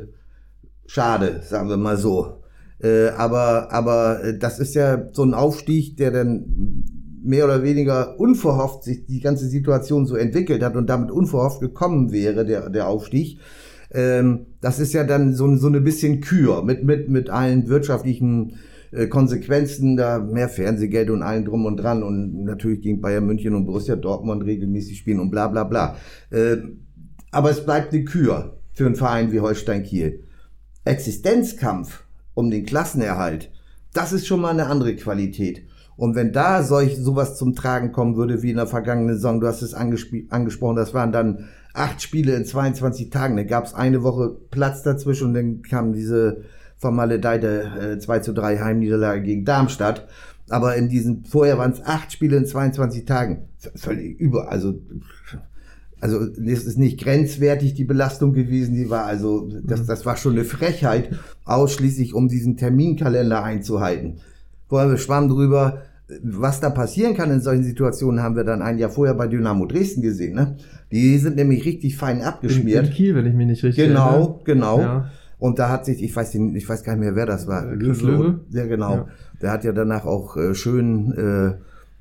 schade, 0.87 1.41
sagen 1.43 1.69
wir 1.69 1.77
mal 1.77 1.97
so. 1.97 2.43
Äh, 2.81 3.09
aber, 3.09 3.71
aber 3.71 4.23
äh, 4.23 4.37
das 4.37 4.59
ist 4.59 4.73
ja 4.73 5.09
so 5.11 5.23
ein 5.23 5.33
Aufstieg, 5.33 5.97
der 5.97 6.11
dann 6.11 6.83
mehr 7.23 7.45
oder 7.45 7.63
weniger 7.63 8.19
unverhofft 8.19 8.83
sich 8.83 9.05
die 9.05 9.21
ganze 9.21 9.47
Situation 9.47 10.05
so 10.05 10.15
entwickelt 10.15 10.61
hat 10.61 10.75
und 10.75 10.87
damit 10.87 11.09
unverhofft 11.09 11.61
gekommen 11.61 12.11
wäre, 12.11 12.45
der, 12.45 12.69
der 12.69 12.87
Aufstieg 12.87 13.39
ähm, 13.93 14.47
das 14.61 14.79
ist 14.79 14.93
ja 14.93 15.03
dann 15.03 15.33
so, 15.33 15.55
so 15.55 15.67
eine 15.67 15.81
bisschen 15.81 16.21
Kür 16.21 16.63
mit, 16.63 16.83
mit, 16.83 17.09
mit 17.09 17.29
allen 17.29 17.67
wirtschaftlichen 17.67 18.55
äh, 18.91 19.07
Konsequenzen, 19.07 19.97
da 19.97 20.19
mehr 20.19 20.49
Fernsehgeld 20.49 21.09
und 21.09 21.23
allen 21.23 21.45
drum 21.45 21.65
und 21.65 21.77
dran 21.77 22.03
und 22.03 22.43
natürlich 22.43 22.81
gegen 22.81 23.01
Bayern 23.01 23.25
München 23.25 23.55
und 23.55 23.65
Borussia 23.65 23.95
Dortmund 23.95 24.45
regelmäßig 24.45 24.97
spielen 24.97 25.19
und 25.19 25.31
bla 25.31 25.47
bla 25.47 25.63
bla. 25.63 25.95
Äh, 26.29 26.57
aber 27.31 27.49
es 27.49 27.65
bleibt 27.65 27.93
eine 27.93 28.03
Kür 28.03 28.57
für 28.73 28.85
einen 28.85 28.95
Verein 28.95 29.31
wie 29.31 29.39
Holstein 29.39 29.83
Kiel. 29.83 30.23
Existenzkampf 30.85 32.03
um 32.33 32.51
den 32.51 32.65
Klassenerhalt, 32.65 33.51
das 33.93 34.11
ist 34.11 34.27
schon 34.27 34.41
mal 34.41 34.49
eine 34.49 34.65
andere 34.65 34.95
Qualität. 34.95 35.63
Und 35.95 36.15
wenn 36.15 36.33
da 36.33 36.63
solch 36.63 36.97
sowas 36.97 37.37
zum 37.37 37.53
Tragen 37.53 37.91
kommen 37.91 38.15
würde 38.15 38.41
wie 38.41 38.49
in 38.49 38.57
der 38.57 38.67
vergangenen 38.67 39.15
Saison, 39.15 39.39
du 39.39 39.47
hast 39.47 39.61
es 39.61 39.73
angesprochen, 39.75 40.75
das 40.75 40.93
waren 40.93 41.11
dann 41.11 41.49
acht 41.73 42.01
Spiele 42.01 42.35
in 42.35 42.45
22 42.45 43.09
Tagen. 43.09 43.35
Da 43.35 43.43
gab 43.43 43.65
es 43.65 43.73
eine 43.73 44.03
Woche 44.03 44.37
Platz 44.51 44.83
dazwischen 44.83 45.27
und 45.27 45.33
dann 45.33 45.61
kam 45.63 45.93
diese 45.93 46.43
vermaledeite 46.77 47.95
äh, 47.95 47.99
2 47.99 48.19
zu 48.19 48.33
3 48.33 48.59
Heimniederlage 48.59 49.23
gegen 49.23 49.45
Darmstadt. 49.45 50.07
Aber 50.49 50.75
in 50.75 50.89
diesen, 50.89 51.25
vorher 51.25 51.57
waren 51.57 51.71
es 51.71 51.83
acht 51.83 52.11
Spiele 52.11 52.37
in 52.37 52.45
22 52.45 53.05
Tagen. 53.05 53.47
Völlig 53.75 54.19
über, 54.19 54.51
also, 54.51 54.79
also, 55.99 56.19
es 56.19 56.65
ist 56.65 56.77
nicht 56.77 56.99
grenzwertig, 56.99 57.75
die 57.75 57.85
Belastung 57.85 58.33
gewesen, 58.33 58.75
die 58.75 58.89
war 58.89 59.05
also, 59.05 59.49
das, 59.63 59.81
mhm. 59.81 59.87
das 59.87 60.05
war 60.05 60.17
schon 60.17 60.33
eine 60.33 60.43
Frechheit, 60.43 61.17
ausschließlich 61.45 62.13
um 62.13 62.27
diesen 62.27 62.57
Terminkalender 62.57 63.41
einzuhalten. 63.41 64.19
Vorher 64.67 64.89
wir 64.89 64.97
schwamm 64.97 65.29
drüber, 65.29 65.83
was 66.23 66.59
da 66.59 66.69
passieren 66.69 67.15
kann 67.15 67.31
in 67.31 67.41
solchen 67.41 67.63
Situationen, 67.63 68.21
haben 68.21 68.35
wir 68.35 68.43
dann 68.43 68.61
ein 68.61 68.77
Jahr 68.77 68.89
vorher 68.89 69.15
bei 69.15 69.27
Dynamo 69.27 69.65
Dresden 69.65 70.01
gesehen. 70.01 70.35
Ne? 70.35 70.57
Die 70.91 71.17
sind 71.17 71.35
nämlich 71.35 71.65
richtig 71.65 71.97
fein 71.97 72.21
abgeschmiert. 72.21 72.83
In, 72.85 72.89
in 72.89 72.95
Kiel, 72.95 73.15
wenn 73.15 73.25
ich 73.25 73.33
mich 73.33 73.47
nicht 73.47 73.63
richtig 73.63 73.87
Genau, 73.87 74.09
erinnere. 74.09 74.39
genau. 74.45 74.79
Ja. 74.79 75.09
Und 75.39 75.59
da 75.59 75.69
hat 75.69 75.85
sich, 75.85 76.01
ich 76.01 76.15
weiß, 76.15 76.31
den, 76.31 76.55
ich 76.55 76.67
weiß 76.69 76.83
gar 76.83 76.93
nicht 76.95 77.01
mehr, 77.01 77.15
wer 77.15 77.25
das 77.25 77.47
war. 77.47 77.65
Chris 77.77 78.01
Löwe? 78.01 78.41
Ja, 78.51 78.65
genau. 78.65 78.91
Ja. 78.93 79.07
Der 79.41 79.51
hat 79.51 79.63
ja 79.65 79.73
danach 79.73 80.05
auch 80.05 80.37
äh, 80.37 80.55
schön 80.55 81.11
äh, 81.13 81.55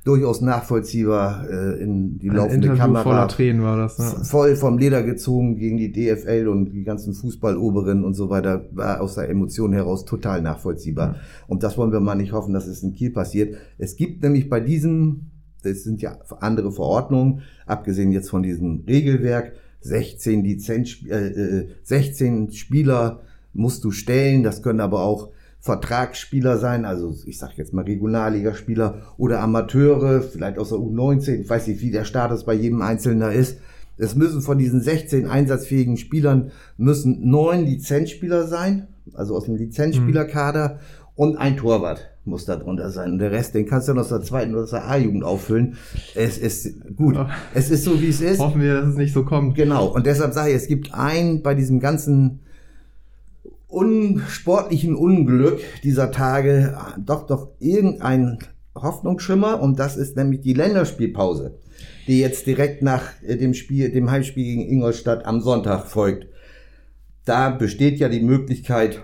durchaus 0.05 0.41
nachvollziehbar 0.41 1.49
äh, 1.49 1.83
in 1.83 2.19
die 2.19 2.31
Ein 2.31 2.37
laufende 2.37 2.67
Interview 2.69 2.83
Kamera. 2.83 3.03
voller 3.03 3.29
Tränen 3.29 3.63
war 3.63 3.77
das. 3.77 3.99
Ne? 3.99 4.25
Voll 4.25 4.57
vom 4.57 4.79
Leder 4.79 5.03
gezogen 5.03 5.57
gegen 5.57 5.77
die 5.77 5.93
DFL 5.93 6.49
und 6.49 6.73
die 6.73 6.83
ganzen 6.83 7.15
Fußballoberen 7.15 8.05
und 8.05 8.15
so 8.15 8.29
weiter, 8.29 8.67
war 8.73 9.01
aus 9.01 9.15
der 9.15 9.29
Emotion 9.29 9.73
heraus 9.73 10.05
total 10.05 10.43
nachvollziehbar. 10.43 11.17
Und 11.47 11.63
das 11.63 11.79
wollen 11.79 11.93
wir 11.93 12.01
mal 12.01 12.17
nicht 12.17 12.33
hoffen, 12.33 12.53
dass 12.53 12.67
es 12.67 12.83
in 12.83 12.95
Kiel 12.95 13.11
passiert. 13.11 13.57
Es 13.79 13.97
gibt 13.97 14.23
nämlich 14.23 14.49
bei 14.49 14.59
diesem, 14.59 15.31
das 15.63 15.85
sind 15.85 16.03
ja 16.03 16.19
andere 16.41 16.73
Verordnungen, 16.73 17.43
abgesehen 17.67 18.11
jetzt 18.11 18.31
von 18.31 18.43
diesem 18.43 18.85
Regelwerk, 18.89 19.53
16 19.83 20.45
Lizenz, 20.45 20.97
äh, 21.09 21.29
äh, 21.29 21.69
16 21.85 22.53
Spieler 22.53 23.21
musst 23.53 23.85
du 23.85 23.91
stellen, 23.91 24.43
das 24.43 24.63
können 24.63 24.81
aber 24.81 25.03
auch 25.03 25.31
Vertragsspieler 25.63 26.59
sein, 26.59 26.85
also 26.85 27.15
ich 27.25 27.39
sage 27.39 27.53
jetzt 27.57 27.73
mal 27.73 27.85
Regionalligaspieler 27.85 29.03
oder 29.17 29.41
Amateure, 29.41 30.21
vielleicht 30.21 30.59
aus 30.59 30.71
der 30.71 30.79
U19, 30.79 31.43
ich 31.43 31.49
weiß 31.49 31.69
nicht, 31.69 31.81
wie 31.81 31.93
der 31.93 32.05
Status 32.05 32.45
bei 32.45 32.53
jedem 32.53 32.83
Einzelnen 32.83 33.21
da 33.21 33.31
ist. 33.31 33.59
Es 33.97 34.17
müssen 34.17 34.43
von 34.43 34.59
diesen 34.59 34.81
16 34.81 35.27
einsatzfähigen 35.27 35.97
Spielern 35.97 36.51
müssen 36.77 37.31
neun 37.31 37.65
Lizenzspieler 37.65 38.49
sein, 38.49 38.89
also 39.15 39.37
aus 39.37 39.45
dem 39.45 39.55
Lizenzspielerkader 39.55 40.81
und 41.15 41.37
ein 41.37 41.57
Torwart 41.57 42.11
muss 42.25 42.45
da 42.45 42.57
drunter 42.57 42.91
sein. 42.91 43.13
Und 43.13 43.19
der 43.19 43.31
Rest, 43.31 43.55
den 43.55 43.67
kannst 43.67 43.87
du 43.87 43.93
dann 43.93 44.01
aus 44.01 44.09
der 44.09 44.23
zweiten 44.23 44.55
oder 44.55 44.65
aus 44.65 44.71
der 44.71 44.89
A-Jugend 44.89 45.23
auffüllen. 45.23 45.77
Es 46.17 46.39
ist 46.39 46.75
gut. 46.97 47.15
Ja. 47.15 47.31
Es 47.55 47.71
ist 47.71 47.85
so, 47.85 48.01
wie 48.01 48.09
es 48.09 48.21
ist. 48.21 48.41
Hoffen 48.41 48.61
wir, 48.61 48.81
dass 48.81 48.89
es 48.89 48.97
nicht 48.97 49.13
so 49.13 49.25
kommt. 49.25 49.55
Genau, 49.57 49.87
und 49.87 50.07
deshalb 50.07 50.33
sage 50.33 50.51
ich, 50.51 50.57
es 50.57 50.67
gibt 50.67 50.93
ein 50.93 51.43
bei 51.43 51.55
diesem 51.55 51.79
ganzen 51.79 52.41
unsportlichen 53.73 54.95
Unglück 54.95 55.61
dieser 55.83 56.11
Tage 56.11 56.77
doch 56.99 57.27
doch 57.27 57.49
irgendein 57.59 58.39
Hoffnungsschimmer 58.75 59.61
und 59.61 59.79
das 59.79 59.97
ist 59.97 60.17
nämlich 60.17 60.41
die 60.41 60.55
Länderspielpause, 60.55 61.59
die 62.07 62.21
jetzt 62.21 62.47
direkt 62.47 62.83
nach 62.83 63.03
äh, 63.23 63.37
dem 63.37 63.55
Spiel, 63.55 63.91
dem 63.91 64.11
Heimspiel 64.11 64.45
gegen 64.45 64.69
Ingolstadt 64.69 65.27
am 65.27 65.41
Sonntag 65.41 65.87
folgt. 65.87 66.27
Da 67.25 67.51
besteht 67.51 67.99
ja 67.99 68.09
die 68.09 68.23
Möglichkeit, 68.23 69.03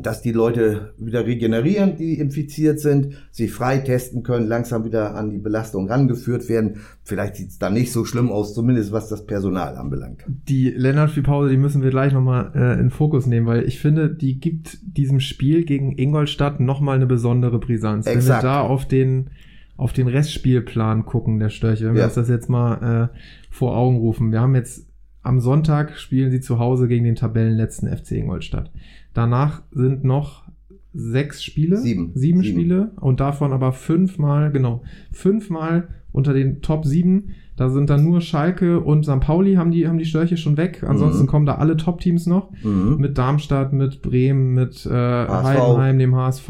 dass 0.00 0.22
die 0.22 0.32
Leute 0.32 0.94
wieder 0.98 1.26
regenerieren, 1.26 1.96
die 1.96 2.18
infiziert 2.18 2.80
sind, 2.80 3.14
sich 3.30 3.52
freitesten 3.52 4.22
können, 4.22 4.46
langsam 4.48 4.84
wieder 4.84 5.14
an 5.14 5.30
die 5.30 5.38
Belastung 5.38 5.88
rangeführt 5.88 6.48
werden. 6.48 6.78
Vielleicht 7.02 7.36
sieht 7.36 7.48
es 7.50 7.58
da 7.58 7.70
nicht 7.70 7.92
so 7.92 8.04
schlimm 8.04 8.30
aus, 8.30 8.54
zumindest 8.54 8.92
was 8.92 9.08
das 9.08 9.26
Personal 9.26 9.76
anbelangt. 9.76 10.24
Die 10.48 10.70
Länderspielpause, 10.70 11.50
die 11.50 11.56
müssen 11.56 11.82
wir 11.82 11.90
gleich 11.90 12.12
nochmal 12.12 12.52
äh, 12.54 12.80
in 12.80 12.90
Fokus 12.90 13.26
nehmen, 13.26 13.46
weil 13.46 13.64
ich 13.64 13.78
finde, 13.80 14.10
die 14.14 14.40
gibt 14.40 14.78
diesem 14.82 15.20
Spiel 15.20 15.64
gegen 15.64 15.96
Ingolstadt 15.98 16.60
nochmal 16.60 16.96
eine 16.96 17.06
besondere 17.06 17.58
Brisanz. 17.58 18.06
Exakt. 18.06 18.26
Wenn 18.28 18.48
wir 18.48 18.52
da 18.54 18.60
auf 18.60 18.86
den, 18.86 19.30
auf 19.76 19.92
den 19.92 20.08
Restspielplan 20.08 21.04
gucken, 21.04 21.38
der 21.38 21.48
Störche, 21.50 21.86
wenn 21.86 21.94
wir 21.94 22.00
Ja. 22.00 22.06
uns 22.06 22.14
das 22.14 22.28
jetzt 22.28 22.48
mal 22.48 23.10
äh, 23.14 23.18
vor 23.50 23.76
Augen 23.76 23.96
rufen. 23.98 24.32
Wir 24.32 24.40
haben 24.40 24.54
jetzt 24.54 24.86
am 25.22 25.40
Sonntag 25.40 25.96
spielen 25.96 26.30
sie 26.30 26.40
zu 26.40 26.58
Hause 26.58 26.86
gegen 26.86 27.04
den 27.04 27.14
Tabellenletzten 27.14 27.88
FC 27.88 28.12
Ingolstadt. 28.12 28.70
Danach 29.14 29.62
sind 29.72 30.04
noch 30.04 30.44
sechs 30.92 31.42
Spiele, 31.42 31.76
Sieben. 31.78 32.12
sieben, 32.14 32.42
Sieben. 32.42 32.60
Spiele 32.60 32.90
und 33.00 33.18
davon 33.20 33.52
aber 33.52 33.72
fünfmal, 33.72 34.52
genau, 34.52 34.82
fünfmal 35.12 35.88
unter 36.12 36.32
den 36.32 36.60
Top 36.62 36.84
7. 36.84 37.30
Da 37.56 37.68
sind 37.68 37.90
dann 37.90 38.04
nur 38.04 38.20
Schalke 38.20 38.80
und 38.80 39.04
St. 39.04 39.20
Pauli 39.20 39.54
haben 39.54 39.70
die, 39.72 39.86
haben 39.88 39.98
die 39.98 40.04
Störche 40.04 40.36
schon 40.36 40.56
weg. 40.56 40.84
Ansonsten 40.86 41.22
Mhm. 41.24 41.26
kommen 41.28 41.46
da 41.46 41.56
alle 41.56 41.76
Top-Teams 41.76 42.26
noch. 42.26 42.50
Mhm. 42.62 42.96
Mit 42.98 43.16
Darmstadt, 43.18 43.72
mit 43.72 44.02
Bremen, 44.02 44.54
mit 44.54 44.86
äh, 44.86 44.90
Heidenheim, 44.90 45.98
dem 45.98 46.14
HSV 46.16 46.48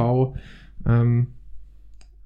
ähm, 0.87 1.28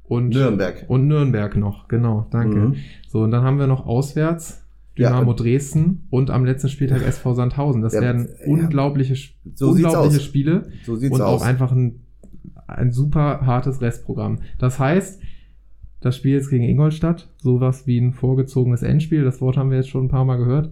und 0.04 0.30
Nürnberg. 0.30 0.84
und 0.88 1.06
Nürnberg 1.06 1.56
noch. 1.56 1.86
Genau, 1.88 2.26
danke. 2.30 2.56
Mhm. 2.58 2.74
So, 3.08 3.22
und 3.22 3.30
dann 3.30 3.42
haben 3.44 3.58
wir 3.58 3.66
noch 3.66 3.86
auswärts 3.86 4.64
Dynamo 4.98 5.30
und- 5.30 5.40
Dresden 5.40 6.06
und 6.10 6.30
am 6.30 6.44
letzten 6.44 6.68
Spieltag 6.68 7.02
SV 7.02 7.34
Sandhausen. 7.34 7.82
Das 7.82 7.94
Ja, 7.94 8.00
werden 8.00 8.28
ja. 8.40 8.46
unglaubliche, 8.46 9.14
So 9.54 9.70
unglaubliche. 9.70 10.20
Spiele 10.20 10.68
So 10.84 10.94
und 10.94 11.20
aus. 11.22 11.42
auch 11.42 11.46
einfach 11.46 11.72
ein, 11.72 12.00
ein 12.66 12.90
super 12.92 13.40
hartes 13.46 13.80
Restprogramm. 13.80 14.40
Das 14.58 14.78
heißt, 14.78 15.20
das 16.00 16.16
Spiel 16.16 16.32
jetzt 16.34 16.50
gegen 16.50 16.64
Ingolstadt, 16.64 17.28
sowas 17.38 17.86
wie 17.86 17.98
ein 17.98 18.12
vorgezogenes 18.12 18.82
Endspiel, 18.82 19.24
das 19.24 19.40
Wort 19.40 19.56
haben 19.56 19.70
wir 19.70 19.78
jetzt 19.78 19.88
schon 19.88 20.04
ein 20.04 20.08
paar 20.10 20.24
Mal 20.24 20.36
gehört. 20.36 20.70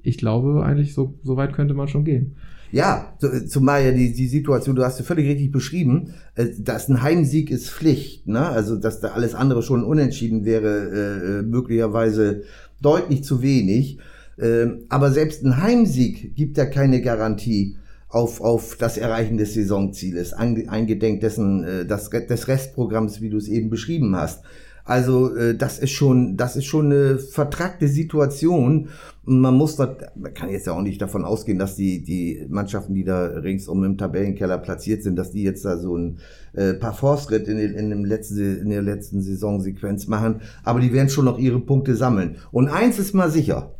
Ich 0.00 0.18
glaube 0.18 0.62
eigentlich, 0.64 0.94
so, 0.94 1.18
so 1.22 1.36
weit 1.36 1.52
könnte 1.52 1.74
man 1.74 1.88
schon 1.88 2.04
gehen. 2.04 2.36
Ja, 2.70 3.14
zu- 3.18 3.46
zumal 3.46 3.84
ja 3.84 3.92
die, 3.92 4.12
die 4.12 4.28
Situation, 4.28 4.76
du 4.76 4.84
hast 4.84 4.98
ja 4.98 5.04
völlig 5.04 5.26
richtig 5.28 5.50
beschrieben, 5.52 6.14
äh, 6.34 6.46
dass 6.58 6.88
ein 6.88 7.02
Heimsieg 7.02 7.50
ist 7.50 7.70
Pflicht, 7.70 8.26
ne? 8.26 8.46
Also 8.46 8.76
dass 8.76 9.00
da 9.00 9.08
alles 9.08 9.34
andere 9.34 9.62
schon 9.62 9.84
unentschieden 9.84 10.44
wäre, 10.44 11.40
äh, 11.40 11.42
möglicherweise 11.42 12.42
deutlich 12.82 13.24
zu 13.24 13.42
wenig. 13.42 13.98
Ähm, 14.38 14.82
aber 14.88 15.10
selbst 15.10 15.42
ein 15.44 15.60
Heimsieg 15.62 16.36
gibt 16.36 16.58
ja 16.58 16.66
keine 16.66 17.00
Garantie 17.00 17.76
auf, 18.08 18.40
auf 18.40 18.76
das 18.76 18.96
Erreichen 18.98 19.36
des 19.36 19.54
Saisonzieles, 19.54 20.32
eingedenk 20.32 21.20
dessen, 21.20 21.64
äh, 21.64 21.86
das, 21.86 22.10
des 22.10 22.48
Restprogramms, 22.48 23.20
wie 23.20 23.30
du 23.30 23.38
es 23.38 23.48
eben 23.48 23.70
beschrieben 23.70 24.14
hast. 24.14 24.42
Also 24.88 25.36
äh, 25.36 25.54
das 25.54 25.78
ist 25.78 25.90
schon, 25.92 26.36
das 26.36 26.56
ist 26.56 26.64
schon 26.64 26.86
eine 26.86 27.18
vertrackte 27.18 27.86
Situation. 27.88 28.88
Man 29.24 29.54
muss 29.54 29.76
da, 29.76 29.96
man 30.16 30.32
kann 30.32 30.48
jetzt 30.48 30.66
ja 30.66 30.72
auch 30.72 30.80
nicht 30.80 31.02
davon 31.02 31.24
ausgehen, 31.24 31.58
dass 31.58 31.76
die 31.76 32.02
die 32.02 32.46
Mannschaften, 32.48 32.94
die 32.94 33.04
da 33.04 33.26
ringsum 33.26 33.84
im 33.84 33.98
Tabellenkeller 33.98 34.56
platziert 34.58 35.02
sind, 35.02 35.16
dass 35.16 35.30
die 35.30 35.42
jetzt 35.42 35.64
da 35.66 35.76
so 35.76 35.96
ein 35.96 36.18
äh, 36.54 36.72
paar 36.72 36.94
Fortschritt 36.94 37.46
in, 37.48 37.58
den- 37.58 37.74
in 37.74 37.90
dem 37.90 38.04
letzten 38.06 38.62
in 38.62 38.70
der 38.70 38.82
letzten 38.82 39.20
Saisonsequenz 39.20 40.06
machen. 40.08 40.40
Aber 40.64 40.80
die 40.80 40.92
werden 40.94 41.10
schon 41.10 41.26
noch 41.26 41.38
ihre 41.38 41.60
Punkte 41.60 41.94
sammeln. 41.94 42.36
Und 42.50 42.68
eins 42.68 42.98
ist 42.98 43.14
mal 43.14 43.30
sicher. 43.30 43.74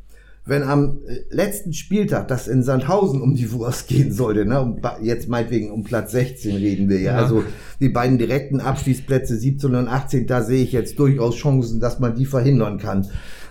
Wenn 0.48 0.62
am 0.62 0.98
äh, 1.06 1.20
letzten 1.34 1.72
Spieltag 1.72 2.28
das 2.28 2.48
in 2.48 2.62
Sandhausen 2.62 3.20
um 3.20 3.34
die 3.34 3.52
Wurst 3.52 3.86
gehen 3.88 4.12
sollte, 4.12 4.46
ne, 4.46 4.60
um, 4.60 4.80
jetzt 5.02 5.28
meinetwegen 5.28 5.70
um 5.70 5.84
Platz 5.84 6.12
16 6.12 6.56
reden 6.56 6.88
wir 6.88 7.00
ja, 7.00 7.12
Ja. 7.12 7.18
also 7.18 7.44
die 7.80 7.90
beiden 7.90 8.18
direkten 8.18 8.60
Abschließplätze 8.60 9.36
17 9.36 9.74
und 9.74 9.88
18, 9.88 10.26
da 10.26 10.42
sehe 10.42 10.62
ich 10.64 10.72
jetzt 10.72 10.98
durchaus 10.98 11.36
Chancen, 11.36 11.80
dass 11.80 12.00
man 12.00 12.14
die 12.14 12.26
verhindern 12.26 12.78
kann. 12.78 13.06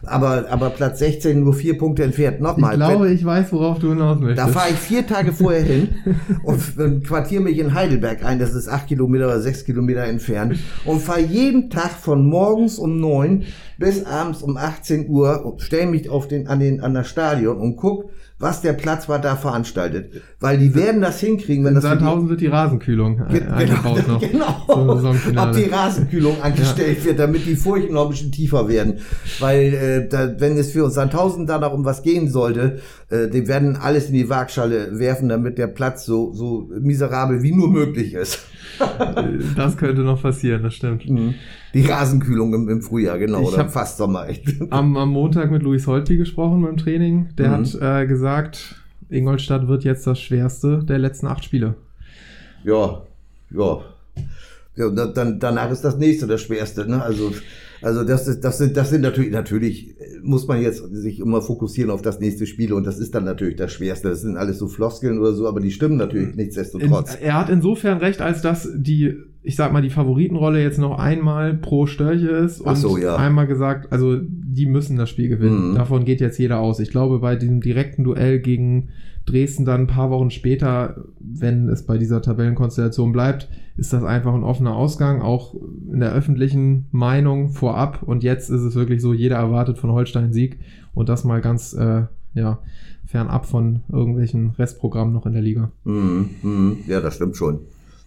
Aber, 0.05 0.45
aber 0.49 0.69
Platz 0.69 0.99
16 0.99 1.39
nur 1.39 1.53
vier 1.53 1.77
Punkte 1.77 2.03
entfernt. 2.03 2.41
Nochmal. 2.41 2.73
ich 2.73 2.79
glaube, 2.79 3.11
ich 3.11 3.25
weiß, 3.25 3.51
worauf 3.51 3.79
du 3.79 3.89
hinaus 3.89 4.19
möchtest. 4.19 4.47
Da 4.47 4.51
fahre 4.51 4.69
ich 4.69 4.77
vier 4.77 5.05
Tage 5.05 5.33
vorher 5.33 5.63
hin 5.63 5.89
und, 6.43 6.77
und 6.77 7.05
quartiere 7.05 7.43
mich 7.43 7.57
in 7.57 7.73
Heidelberg 7.73 8.23
ein. 8.23 8.39
Das 8.39 8.53
ist 8.53 8.67
acht 8.67 8.87
Kilometer 8.87 9.25
oder 9.25 9.41
sechs 9.41 9.65
Kilometer 9.65 10.03
entfernt. 10.03 10.59
Und 10.85 11.01
fahre 11.01 11.21
jeden 11.21 11.69
Tag 11.69 11.91
von 11.91 12.25
morgens 12.25 12.79
um 12.79 12.99
neun 12.99 13.43
bis 13.77 14.05
abends 14.05 14.41
um 14.41 14.57
18 14.57 15.07
Uhr 15.07 15.55
stelle 15.59 15.87
mich 15.87 16.09
auf 16.09 16.27
den, 16.27 16.47
an, 16.47 16.59
den, 16.59 16.81
an 16.81 16.93
das 16.93 17.07
Stadion 17.07 17.57
und 17.57 17.75
guck, 17.75 18.09
was 18.39 18.61
der 18.61 18.73
Platz 18.73 19.09
war 19.09 19.19
da 19.19 19.35
veranstaltet. 19.35 20.21
Weil 20.39 20.57
die 20.59 20.75
werden 20.75 21.01
das 21.01 21.19
hinkriegen, 21.19 21.63
wenn 21.65 21.69
in 21.69 21.75
das 21.75 21.83
die- 21.83 21.89
Sandhausen 21.89 22.29
wird 22.29 22.41
die 22.41 22.47
Rasenkühlung 22.47 23.19
äh, 23.29 23.33
Ge- 23.39 23.47
eingebaut 23.47 24.07
noch. 24.07 24.21
Genau. 24.31 24.45
Ob 24.67 25.51
die 25.53 25.63
Rasenkühlung 25.63 26.41
angestellt 26.41 27.03
wird, 27.05 27.17
damit 27.19 27.45
die 27.45 27.55
Furchen 27.55 27.93
noch 27.93 28.05
ein 28.05 28.09
bisschen 28.11 28.31
tiefer 28.31 28.67
werden. 28.67 28.99
Weil 29.39 29.73
äh, 29.73 30.07
da, 30.07 30.39
wenn 30.39 30.57
es 30.57 30.71
für 30.71 30.85
uns 30.85 30.93
Sandhausen 30.93 31.47
da 31.47 31.57
noch 31.57 31.73
um 31.73 31.83
was 31.85 32.03
gehen 32.03 32.29
sollte, 32.29 32.79
äh, 33.09 33.27
die 33.29 33.47
werden 33.47 33.75
alles 33.75 34.07
in 34.07 34.13
die 34.13 34.29
Waagschale 34.29 34.97
werfen, 34.99 35.29
damit 35.29 35.57
der 35.57 35.67
Platz 35.67 36.05
so, 36.05 36.33
so 36.33 36.69
miserabel 36.79 37.41
wie 37.43 37.51
nur 37.51 37.69
möglich 37.69 38.13
ist. 38.13 38.39
Das 39.55 39.77
könnte 39.77 40.01
noch 40.01 40.21
passieren, 40.21 40.61
das 40.63 40.75
stimmt. 40.75 41.03
Die 41.73 41.81
Rasenkühlung 41.85 42.53
im, 42.53 42.69
im 42.69 42.81
Frühjahr, 42.81 43.17
genau, 43.17 43.41
Ich 43.41 43.47
oder 43.47 43.57
hab- 43.59 43.71
fast 43.71 43.97
Sommer. 43.97 44.27
Am, 44.69 44.95
am 44.97 45.09
Montag 45.09 45.49
mit 45.51 45.63
Luis 45.63 45.87
Holtby 45.87 46.17
gesprochen 46.17 46.61
beim 46.61 46.77
Training. 46.77 47.29
Der 47.37 47.49
Mhm. 47.49 47.53
hat 47.81 48.03
äh, 48.03 48.07
gesagt, 48.07 48.75
Ingolstadt 49.09 49.67
wird 49.67 49.83
jetzt 49.83 50.05
das 50.05 50.19
schwerste 50.19 50.83
der 50.83 50.97
letzten 50.99 51.27
acht 51.27 51.43
Spiele. 51.45 51.75
Ja, 52.63 53.01
ja. 53.51 53.79
Ja, 54.75 54.89
dann, 54.89 55.39
danach 55.39 55.71
ist 55.71 55.81
das 55.81 55.97
nächste 55.97 56.27
das 56.27 56.41
Schwerste, 56.41 56.87
ne? 56.87 57.01
Also, 57.01 57.31
also 57.81 58.03
das 58.03 58.27
ist, 58.27 58.41
das 58.43 58.57
sind, 58.57 58.75
das 58.77 58.89
sind 58.89 59.01
natürlich, 59.01 59.31
natürlich 59.31 59.95
muss 60.23 60.47
man 60.47 60.61
jetzt 60.61 60.83
sich 60.91 61.19
immer 61.19 61.41
fokussieren 61.41 61.91
auf 61.91 62.01
das 62.01 62.19
nächste 62.19 62.45
Spiel 62.45 62.73
und 62.73 62.85
das 62.85 62.99
ist 62.99 63.13
dann 63.15 63.23
natürlich 63.23 63.55
das 63.55 63.71
Schwerste. 63.71 64.09
Das 64.09 64.21
sind 64.21 64.37
alles 64.37 64.57
so 64.57 64.67
Floskeln 64.67 65.19
oder 65.19 65.33
so, 65.33 65.47
aber 65.47 65.59
die 65.59 65.71
stimmen 65.71 65.97
natürlich 65.97 66.29
In, 66.29 66.35
nichtsdestotrotz. 66.35 67.17
er 67.21 67.35
hat 67.35 67.49
insofern 67.49 67.97
recht, 67.99 68.21
als 68.21 68.41
dass 68.41 68.69
die, 68.75 69.15
ich 69.43 69.55
sag 69.55 69.71
mal, 69.71 69.81
die 69.81 69.89
Favoritenrolle 69.89 70.61
jetzt 70.61 70.79
noch 70.79 70.99
einmal 70.99 71.53
pro 71.53 71.85
Störche 71.85 72.27
ist 72.29 72.59
und 72.59 72.75
so, 72.75 72.97
ja. 72.97 73.15
einmal 73.15 73.47
gesagt, 73.47 73.91
also 73.91 74.17
die 74.21 74.65
müssen 74.65 74.97
das 74.97 75.09
Spiel 75.09 75.29
gewinnen. 75.29 75.71
Mhm. 75.71 75.75
Davon 75.75 76.05
geht 76.05 76.21
jetzt 76.21 76.37
jeder 76.37 76.59
aus. 76.59 76.79
Ich 76.79 76.91
glaube, 76.91 77.19
bei 77.19 77.35
diesem 77.35 77.61
direkten 77.61 78.03
Duell 78.03 78.39
gegen 78.39 78.89
Dresden 79.25 79.65
dann 79.65 79.81
ein 79.81 79.87
paar 79.87 80.09
Wochen 80.09 80.31
später, 80.31 81.03
wenn 81.19 81.69
es 81.69 81.85
bei 81.85 81.97
dieser 81.97 82.21
Tabellenkonstellation 82.21 83.11
bleibt, 83.11 83.49
ist 83.75 83.93
das 83.93 84.03
einfach 84.03 84.33
ein 84.33 84.43
offener 84.43 84.75
Ausgang, 84.75 85.21
auch 85.21 85.55
in 85.91 85.99
der 85.99 86.13
öffentlichen 86.13 86.85
Meinung 86.91 87.49
vorab. 87.49 88.03
Und 88.03 88.23
jetzt 88.23 88.49
ist 88.49 88.61
es 88.61 88.75
wirklich 88.75 89.01
so, 89.01 89.13
jeder 89.13 89.35
erwartet 89.35 89.77
von 89.77 89.91
Holstein 89.91 90.33
Sieg 90.33 90.57
und 90.93 91.09
das 91.09 91.23
mal 91.23 91.41
ganz, 91.41 91.73
äh, 91.73 92.03
ja, 92.33 92.59
fernab 93.05 93.45
von 93.45 93.81
irgendwelchen 93.91 94.51
Restprogrammen 94.51 95.13
noch 95.13 95.25
in 95.25 95.33
der 95.33 95.41
Liga. 95.41 95.71
Mhm, 95.83 96.29
mhm. 96.41 96.77
Ja, 96.87 97.01
das 97.01 97.15
stimmt 97.15 97.37
schon. 97.37 97.59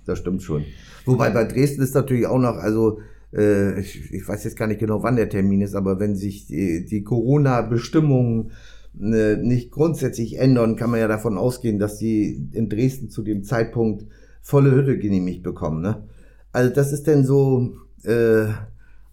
Das 0.07 0.19
stimmt 0.19 0.43
schon. 0.43 0.65
Wobei 1.05 1.31
bei 1.31 1.45
Dresden 1.45 1.83
ist 1.83 1.95
natürlich 1.95 2.27
auch 2.27 2.39
noch, 2.39 2.57
also 2.57 3.01
äh, 3.33 3.81
ich, 3.81 4.13
ich 4.13 4.27
weiß 4.27 4.45
jetzt 4.45 4.57
gar 4.57 4.67
nicht 4.67 4.81
genau, 4.81 5.03
wann 5.03 5.17
der 5.17 5.29
Termin 5.29 5.61
ist, 5.61 5.75
aber 5.75 6.01
wenn 6.01 6.17
sich 6.17 6.47
die, 6.47 6.85
die 6.85 7.03
Corona-Bestimmungen 7.03 8.53
äh, 9.01 9.37
nicht 9.37 9.71
grundsätzlich 9.71 10.39
ändern, 10.39 10.77
kann 10.77 10.91
man 10.91 11.01
ja 11.01 11.09
davon 11.09 11.39
ausgehen, 11.39 11.79
dass 11.79 11.99
die 11.99 12.49
in 12.53 12.69
Dresden 12.69 13.09
zu 13.09 13.23
dem 13.23 13.45
Zeitpunkt 13.45 14.07
volle 14.43 14.73
Hütte 14.73 14.99
genehmigt 14.99 15.43
bekommen. 15.43 15.81
Ne? 15.81 16.05
Also 16.53 16.75
das 16.75 16.93
ist 16.93 17.07
denn 17.07 17.25
so 17.25 17.77
äh, 18.03 18.47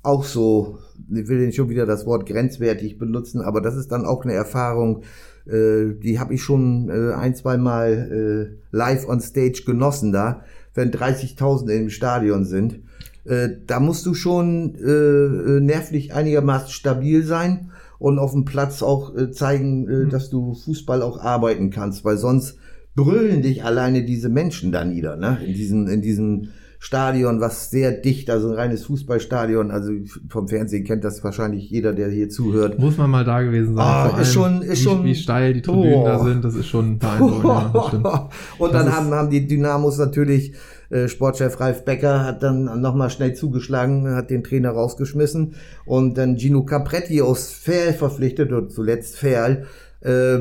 auch 0.02 0.24
so, 0.24 0.80
ich 1.14 1.28
will 1.28 1.46
nicht 1.46 1.56
schon 1.56 1.70
wieder 1.70 1.86
das 1.86 2.06
Wort 2.06 2.26
grenzwertig 2.26 2.98
benutzen, 2.98 3.42
aber 3.42 3.62
das 3.62 3.76
ist 3.76 3.92
dann 3.92 4.06
auch 4.06 4.24
eine 4.24 4.34
Erfahrung, 4.34 5.04
äh, 5.46 5.94
die 6.02 6.20
habe 6.20 6.34
ich 6.34 6.42
schon 6.42 6.90
äh, 6.90 7.14
ein, 7.14 7.36
zwei 7.36 7.58
Mal 7.58 8.52
äh, 8.52 8.76
live 8.76 9.08
on 9.08 9.20
stage 9.20 9.64
genossen 9.66 10.12
da, 10.12 10.44
wenn 10.78 10.92
30.000 10.92 11.70
im 11.72 11.90
Stadion 11.90 12.46
sind. 12.46 12.80
Äh, 13.26 13.50
da 13.66 13.80
musst 13.80 14.06
du 14.06 14.14
schon 14.14 14.76
äh, 14.76 14.88
äh, 14.88 15.60
nervlich 15.60 16.14
einigermaßen 16.14 16.70
stabil 16.70 17.24
sein 17.24 17.72
und 17.98 18.20
auf 18.20 18.32
dem 18.32 18.46
Platz 18.46 18.84
auch 18.84 19.18
äh, 19.18 19.32
zeigen, 19.32 19.88
äh, 19.88 20.06
mhm. 20.06 20.10
dass 20.12 20.30
du 20.30 20.54
Fußball 20.54 21.02
auch 21.02 21.20
arbeiten 21.20 21.72
kannst, 21.72 22.06
weil 22.06 22.18
sonst 22.18 22.60
brüllen 22.96 23.42
dich 23.42 23.64
alleine 23.64 24.06
diese 24.06 24.30
Menschen 24.30 24.72
da 24.72 24.86
nieder, 24.86 25.18
ne? 25.18 25.40
In 25.44 25.54
diesen, 25.54 25.88
in 25.88 26.02
diesen 26.02 26.50
Stadion, 26.80 27.42
was 27.42 27.72
sehr 27.72 27.92
dicht, 27.92 28.30
also 28.30 28.50
ein 28.50 28.56
reines 28.56 28.86
Fußballstadion, 28.86 29.72
also 29.72 29.92
vom 30.30 30.48
Fernsehen 30.48 30.84
kennt 30.84 31.04
das 31.04 31.24
wahrscheinlich 31.24 31.70
jeder, 31.70 31.94
der 31.94 32.10
hier 32.10 32.30
zuhört. 32.30 32.78
Muss 32.78 32.98
man 32.98 33.10
mal 33.10 33.26
da 33.26 33.42
gewesen 33.42 33.76
sein. 33.76 34.12
Oh, 34.16 34.22
ist 34.22 34.34
schon, 34.34 34.62
ist 34.62 34.80
wie, 34.80 34.84
schon, 34.84 35.04
wie 35.04 35.16
steil 35.16 35.54
die 35.54 35.62
Tribünen 35.62 35.96
oh. 35.96 36.06
da 36.06 36.20
sind, 36.20 36.46
das 36.46 36.56
ist 36.56 36.68
schon 36.68 37.00
beeindruckend. 37.00 38.06
ja, 38.06 38.30
Und 38.60 38.74
dann 38.74 38.96
haben, 38.96 39.12
haben 39.12 39.30
die 39.30 39.48
Dynamos 39.48 39.98
natürlich, 39.98 40.54
äh, 40.90 41.08
Sportchef 41.08 41.60
Ralf 41.60 41.84
Becker 41.84 42.24
hat 42.24 42.44
dann 42.44 42.80
nochmal 42.80 43.10
schnell 43.10 43.34
zugeschlagen, 43.34 44.16
hat 44.16 44.30
den 44.30 44.44
Trainer 44.44 44.70
rausgeschmissen 44.70 45.56
und 45.86 46.18
dann 46.18 46.38
Gino 46.38 46.64
Capretti 46.64 47.22
aus 47.22 47.52
Ferl 47.52 47.94
verpflichtet 47.94 48.52
und 48.52 48.72
zuletzt 48.72 49.18
Ferl, 49.18 49.66
äh, 50.02 50.38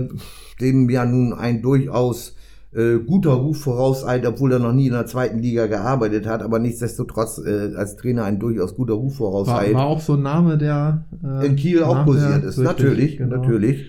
dem 0.60 0.90
ja 0.90 1.04
nun 1.06 1.32
ein 1.32 1.62
durchaus 1.62 2.35
äh, 2.76 2.98
guter 2.98 3.32
Ruf 3.32 3.62
vorauseilt, 3.62 4.26
obwohl 4.26 4.52
er 4.52 4.58
noch 4.58 4.72
nie 4.72 4.88
in 4.88 4.92
der 4.92 5.06
zweiten 5.06 5.38
Liga 5.38 5.66
gearbeitet 5.66 6.26
hat, 6.26 6.42
aber 6.42 6.58
nichtsdestotrotz 6.58 7.38
äh, 7.38 7.74
als 7.74 7.96
Trainer 7.96 8.24
ein 8.24 8.38
durchaus 8.38 8.74
guter 8.74 8.94
Ruf 8.94 9.16
vorauseilt. 9.16 9.74
War, 9.74 9.80
war 9.80 9.86
auch 9.86 10.00
so 10.00 10.14
ein 10.14 10.22
Name, 10.22 10.58
der 10.58 11.04
äh, 11.24 11.46
in 11.46 11.56
Kiel 11.56 11.82
auch 11.82 12.04
posiert 12.04 12.44
ist. 12.44 12.58
Natürlich, 12.58 13.16
genau. 13.16 13.36
natürlich. 13.36 13.86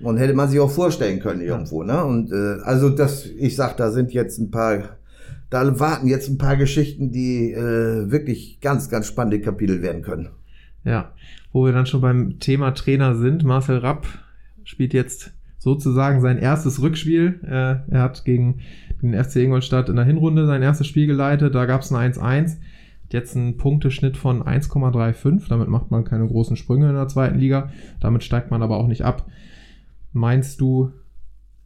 Und 0.00 0.16
hätte 0.16 0.32
man 0.32 0.48
sich 0.48 0.58
auch 0.58 0.70
vorstellen 0.70 1.20
können 1.20 1.42
irgendwo, 1.42 1.82
ne? 1.82 2.02
Und 2.02 2.32
äh, 2.32 2.62
also 2.62 2.88
das, 2.88 3.26
ich 3.26 3.54
sag, 3.54 3.76
da 3.76 3.90
sind 3.90 4.12
jetzt 4.14 4.38
ein 4.38 4.50
paar, 4.50 4.96
da 5.50 5.78
warten 5.78 6.06
jetzt 6.06 6.30
ein 6.30 6.38
paar 6.38 6.56
Geschichten, 6.56 7.12
die 7.12 7.52
äh, 7.52 8.10
wirklich 8.10 8.60
ganz, 8.62 8.88
ganz 8.88 9.06
spannende 9.06 9.42
Kapitel 9.42 9.82
werden 9.82 10.00
können. 10.00 10.30
Ja, 10.84 11.12
wo 11.52 11.66
wir 11.66 11.72
dann 11.72 11.84
schon 11.84 12.00
beim 12.00 12.38
Thema 12.38 12.70
Trainer 12.70 13.14
sind, 13.14 13.44
Marcel 13.44 13.76
Rapp 13.76 14.06
spielt 14.64 14.94
jetzt 14.94 15.32
sozusagen 15.60 16.20
sein 16.20 16.38
erstes 16.38 16.82
Rückspiel. 16.82 17.38
Äh, 17.44 17.92
er 17.92 18.02
hat 18.02 18.24
gegen 18.24 18.60
den 19.02 19.14
FC 19.14 19.36
Ingolstadt 19.36 19.88
in 19.88 19.96
der 19.96 20.04
Hinrunde 20.04 20.46
sein 20.46 20.62
erstes 20.62 20.86
Spiel 20.86 21.06
geleitet. 21.06 21.54
Da 21.54 21.66
gab 21.66 21.82
es 21.82 21.92
ein 21.92 22.12
1-1. 22.12 22.56
Jetzt 23.10 23.34
ein 23.36 23.56
Punkteschnitt 23.56 24.16
von 24.16 24.42
1,35. 24.42 25.48
Damit 25.48 25.68
macht 25.68 25.90
man 25.90 26.04
keine 26.04 26.26
großen 26.26 26.56
Sprünge 26.56 26.88
in 26.88 26.94
der 26.94 27.08
zweiten 27.08 27.38
Liga. 27.38 27.70
Damit 28.00 28.24
steigt 28.24 28.50
man 28.50 28.62
aber 28.62 28.78
auch 28.78 28.86
nicht 28.86 29.04
ab. 29.04 29.26
Meinst 30.12 30.60
du, 30.60 30.92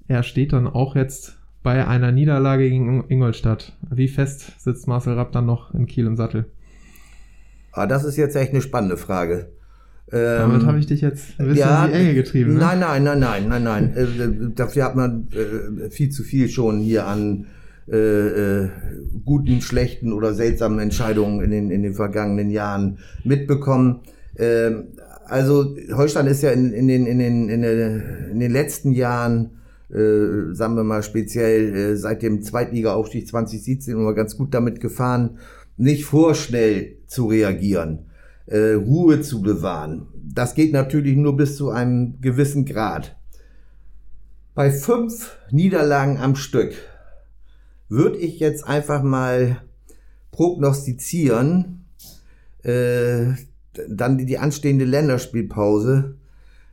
er 0.08 0.22
steht 0.22 0.52
dann 0.52 0.66
auch 0.66 0.96
jetzt 0.96 1.38
bei 1.62 1.86
einer 1.86 2.10
Niederlage 2.10 2.68
gegen 2.68 3.08
Ingolstadt? 3.08 3.76
Wie 3.90 4.08
fest 4.08 4.60
sitzt 4.60 4.88
Marcel 4.88 5.14
Rapp 5.14 5.32
dann 5.32 5.46
noch 5.46 5.72
in 5.72 5.86
Kiel 5.86 6.06
im 6.06 6.16
Sattel? 6.16 6.46
Ah, 7.72 7.86
das 7.86 8.04
ist 8.04 8.16
jetzt 8.16 8.36
echt 8.36 8.50
eine 8.50 8.60
spannende 8.60 8.96
Frage. 8.96 9.50
Damit 10.10 10.62
ähm, 10.62 10.66
habe 10.66 10.78
ich 10.78 10.86
dich 10.86 11.00
jetzt 11.00 11.40
ein 11.40 11.46
bisschen 11.48 11.60
ja, 11.60 11.86
in 11.86 11.92
die 11.92 11.98
Enge 11.98 12.14
getrieben. 12.14 12.54
Ne? 12.54 12.60
Nein, 12.60 12.78
nein, 12.78 13.04
nein, 13.04 13.18
nein, 13.20 13.48
nein, 13.48 13.62
nein. 13.64 13.96
äh, 13.96 14.54
dafür 14.54 14.84
hat 14.84 14.96
man 14.96 15.28
äh, 15.32 15.90
viel 15.90 16.10
zu 16.10 16.22
viel 16.22 16.48
schon 16.48 16.80
hier 16.80 17.06
an 17.06 17.46
äh, 17.90 17.96
äh, 17.96 18.68
guten, 19.24 19.60
schlechten 19.60 20.12
oder 20.12 20.34
seltsamen 20.34 20.78
Entscheidungen 20.78 21.42
in 21.42 21.50
den, 21.50 21.70
in 21.70 21.82
den 21.82 21.94
vergangenen 21.94 22.50
Jahren 22.50 22.98
mitbekommen. 23.24 24.00
Äh, 24.34 24.72
also 25.26 25.74
Holstein 25.92 26.26
ist 26.26 26.42
ja 26.42 26.50
in, 26.50 26.72
in, 26.72 26.86
den, 26.86 27.06
in, 27.06 27.18
den, 27.18 27.48
in, 27.48 27.62
den, 27.62 28.02
in 28.32 28.40
den 28.40 28.52
letzten 28.52 28.92
Jahren, 28.92 29.52
äh, 29.90 30.54
sagen 30.54 30.76
wir 30.76 30.84
mal 30.84 31.02
speziell 31.02 31.74
äh, 31.74 31.96
seit 31.96 32.22
dem 32.22 32.42
Zweitliga-Aufstieg 32.42 33.26
2017 33.26 33.94
immer 33.94 34.14
ganz 34.14 34.36
gut 34.36 34.52
damit 34.52 34.80
gefahren, 34.80 35.38
nicht 35.78 36.04
vorschnell 36.04 36.98
zu 37.06 37.26
reagieren 37.26 38.06
äh, 38.46 38.72
Ruhe 38.72 39.20
zu 39.20 39.42
bewahren. 39.42 40.06
Das 40.14 40.54
geht 40.54 40.72
natürlich 40.72 41.16
nur 41.16 41.36
bis 41.36 41.56
zu 41.56 41.70
einem 41.70 42.20
gewissen 42.20 42.64
Grad. 42.64 43.16
Bei 44.54 44.70
fünf 44.70 45.36
Niederlagen 45.50 46.18
am 46.18 46.36
Stück 46.36 46.74
würde 47.88 48.18
ich 48.18 48.38
jetzt 48.40 48.66
einfach 48.66 49.02
mal 49.02 49.62
prognostizieren, 50.30 51.86
äh, 52.62 53.32
dann 53.88 54.18
die, 54.18 54.38
anstehende 54.38 54.84
Länderspielpause, 54.84 56.16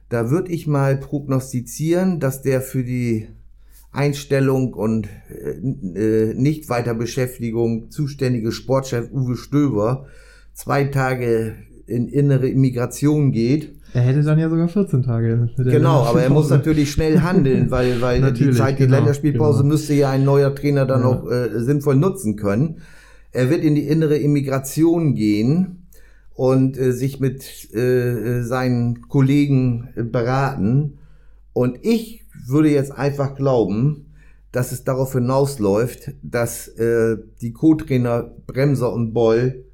da 0.10 0.30
würde 0.30 0.52
ich 0.52 0.68
mal 0.68 0.98
prognostizieren, 0.98 2.20
dass 2.20 2.42
der 2.42 2.62
für 2.62 2.84
die 2.84 3.30
Einstellung 3.92 4.74
und 4.74 5.08
äh, 5.30 6.30
äh 6.30 6.34
nicht 6.34 6.70
weiter 6.70 6.94
Beschäftigung 6.94 7.90
zuständige 7.92 8.52
Sportchef 8.52 9.12
Uwe 9.12 9.36
Stöber 9.36 10.08
zwei 10.54 10.86
Tage 10.86 11.56
in 11.86 12.08
innere 12.08 12.48
Immigration 12.48 13.32
geht. 13.32 13.76
Er 13.94 14.02
hätte 14.02 14.24
dann 14.24 14.40
ja 14.40 14.50
sogar 14.50 14.70
14 14.70 15.04
Tage. 15.04 15.50
Genau, 15.58 16.04
aber 16.04 16.24
er 16.24 16.30
muss 16.30 16.50
natürlich 16.50 16.92
schnell 16.92 17.20
handeln, 17.20 17.72
weil, 17.72 18.02
weil 18.02 18.32
die 18.34 18.52
Zeit, 18.52 18.80
die 18.80 18.84
genau, 18.84 18.98
Länderspielpause 18.98 19.60
genau. 19.60 19.74
müsste 19.74 19.94
ja 19.94 20.12
ein 20.12 20.24
neuer 20.24 20.56
Trainer 20.56 20.86
dann 20.86 21.02
ja. 21.02 21.08
auch 21.08 21.30
äh, 21.30 21.60
sinnvoll 21.60 21.96
nutzen 21.96 22.38
können. 22.38 22.78
Er 23.32 23.50
wird 23.50 23.64
in 23.64 23.76
die 23.76 23.88
innere 23.88 24.18
Immigration 24.18 25.14
gehen 25.16 25.88
und 26.34 26.78
äh, 26.78 26.94
sich 26.94 27.20
mit 27.20 27.74
äh, 27.74 28.44
seinen 28.44 29.08
Kollegen 29.08 29.90
äh, 29.96 30.04
beraten. 30.04 31.00
Und 31.54 31.80
ich 31.82 32.26
würde 32.48 32.70
jetzt 32.70 32.92
einfach 32.92 33.36
glauben, 33.36 34.14
dass 34.52 34.72
es 34.72 34.84
darauf 34.84 35.14
hinausläuft, 35.14 36.12
dass 36.22 36.68
äh, 36.68 37.18
die 37.42 37.54
Co-Trainer 37.54 38.32
Bremser 38.48 38.94
und 38.94 39.14
Boll 39.14 39.66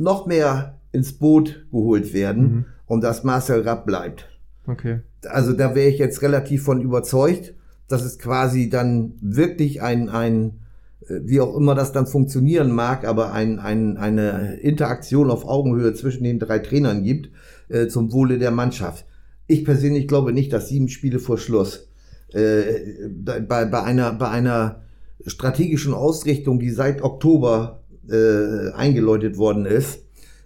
noch 0.00 0.26
mehr 0.26 0.78
ins 0.92 1.12
Boot 1.12 1.66
geholt 1.70 2.12
werden 2.12 2.42
mhm. 2.42 2.64
und 2.86 3.04
dass 3.04 3.24
Marcel 3.24 3.62
Rapp 3.62 3.86
bleibt. 3.86 4.28
Okay. 4.66 5.00
Also 5.28 5.52
da 5.52 5.74
wäre 5.74 5.88
ich 5.88 5.98
jetzt 5.98 6.22
relativ 6.22 6.64
von 6.64 6.80
überzeugt, 6.80 7.54
dass 7.88 8.04
es 8.04 8.18
quasi 8.18 8.70
dann 8.70 9.14
wirklich 9.20 9.82
ein, 9.82 10.08
ein 10.08 10.60
äh, 11.06 11.20
wie 11.22 11.40
auch 11.40 11.56
immer 11.56 11.74
das 11.74 11.92
dann 11.92 12.06
funktionieren 12.06 12.70
mag, 12.70 13.04
aber 13.04 13.32
ein, 13.32 13.58
ein, 13.58 13.96
eine 13.96 14.56
Interaktion 14.60 15.30
auf 15.30 15.46
Augenhöhe 15.46 15.94
zwischen 15.94 16.24
den 16.24 16.38
drei 16.38 16.60
Trainern 16.60 17.02
gibt 17.02 17.30
äh, 17.68 17.88
zum 17.88 18.12
Wohle 18.12 18.38
der 18.38 18.50
Mannschaft. 18.50 19.06
Ich 19.46 19.64
persönlich 19.64 20.06
glaube 20.06 20.32
nicht, 20.32 20.52
dass 20.52 20.68
sieben 20.68 20.88
Spiele 20.88 21.18
vor 21.18 21.38
Schluss 21.38 21.88
äh, 22.32 23.08
bei, 23.08 23.64
bei, 23.64 23.82
einer, 23.82 24.12
bei 24.12 24.28
einer 24.28 24.82
strategischen 25.26 25.92
Ausrichtung, 25.92 26.58
die 26.58 26.70
seit 26.70 27.02
Oktober 27.02 27.79
äh, 28.08 28.72
eingeläutet 28.72 29.36
worden 29.38 29.66
ist, 29.66 30.00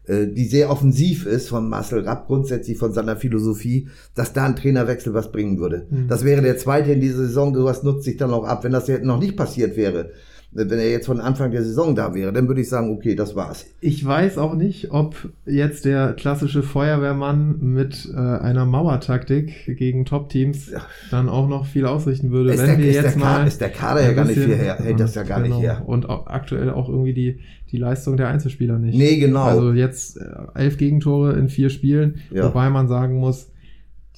äh, 0.06 0.26
die 0.26 0.46
sehr 0.46 0.70
offensiv 0.70 1.26
ist 1.26 1.48
von 1.48 1.68
Marcel 1.68 2.00
Rapp, 2.00 2.26
grundsätzlich 2.26 2.78
von 2.78 2.92
seiner 2.92 3.16
Philosophie, 3.16 3.88
dass 4.14 4.32
da 4.32 4.44
ein 4.44 4.56
Trainerwechsel 4.56 5.14
was 5.14 5.32
bringen 5.32 5.58
würde. 5.58 5.86
Mhm. 5.90 6.08
Das 6.08 6.24
wäre 6.24 6.42
der 6.42 6.58
zweite 6.58 6.92
in 6.92 7.00
dieser 7.00 7.18
Saison, 7.18 7.54
sowas 7.54 7.82
nutzt 7.82 8.04
sich 8.04 8.16
dann 8.16 8.32
auch 8.32 8.44
ab. 8.44 8.64
Wenn 8.64 8.72
das 8.72 8.88
jetzt 8.88 9.04
noch 9.04 9.18
nicht 9.18 9.36
passiert 9.36 9.76
wäre, 9.76 10.10
wenn 10.54 10.78
er 10.78 10.88
jetzt 10.88 11.06
von 11.06 11.20
Anfang 11.20 11.50
der 11.50 11.64
Saison 11.64 11.96
da 11.96 12.14
wäre, 12.14 12.32
dann 12.32 12.46
würde 12.46 12.60
ich 12.60 12.68
sagen, 12.68 12.90
okay, 12.90 13.16
das 13.16 13.34
war's. 13.34 13.66
Ich 13.80 14.04
weiß 14.04 14.38
auch 14.38 14.54
nicht, 14.54 14.92
ob 14.92 15.28
jetzt 15.46 15.84
der 15.84 16.12
klassische 16.12 16.62
Feuerwehrmann 16.62 17.58
mit 17.60 18.08
äh, 18.14 18.16
einer 18.16 18.64
Mauertaktik 18.64 19.76
gegen 19.76 20.04
Top-Teams 20.04 20.72
dann 21.10 21.28
auch 21.28 21.48
noch 21.48 21.66
viel 21.66 21.86
ausrichten 21.86 22.30
würde. 22.30 22.52
Ist 22.52 22.60
wenn 22.60 22.66
der, 22.68 22.78
wir 22.78 22.92
jetzt 22.92 23.18
mal 23.18 23.46
ist 23.46 23.60
der 23.60 23.70
Kader 23.70 24.02
ja 24.02 24.12
gar 24.12 24.24
nicht 24.24 24.38
viel 24.38 24.54
her, 24.54 24.78
hält 24.78 25.00
das 25.00 25.16
ja 25.16 25.24
gar 25.24 25.42
genau. 25.42 25.56
nicht 25.56 25.64
her. 25.64 25.82
Und 25.86 26.08
auch 26.08 26.28
aktuell 26.28 26.70
auch 26.70 26.88
irgendwie 26.88 27.14
die, 27.14 27.40
die 27.72 27.78
Leistung 27.78 28.16
der 28.16 28.28
Einzelspieler 28.28 28.78
nicht. 28.78 28.96
Nee, 28.96 29.18
genau. 29.18 29.42
Also 29.42 29.72
jetzt 29.72 30.18
äh, 30.18 30.24
elf 30.54 30.78
Gegentore 30.78 31.32
in 31.32 31.48
vier 31.48 31.68
Spielen, 31.68 32.20
ja. 32.30 32.44
wobei 32.44 32.70
man 32.70 32.86
sagen 32.86 33.18
muss, 33.18 33.50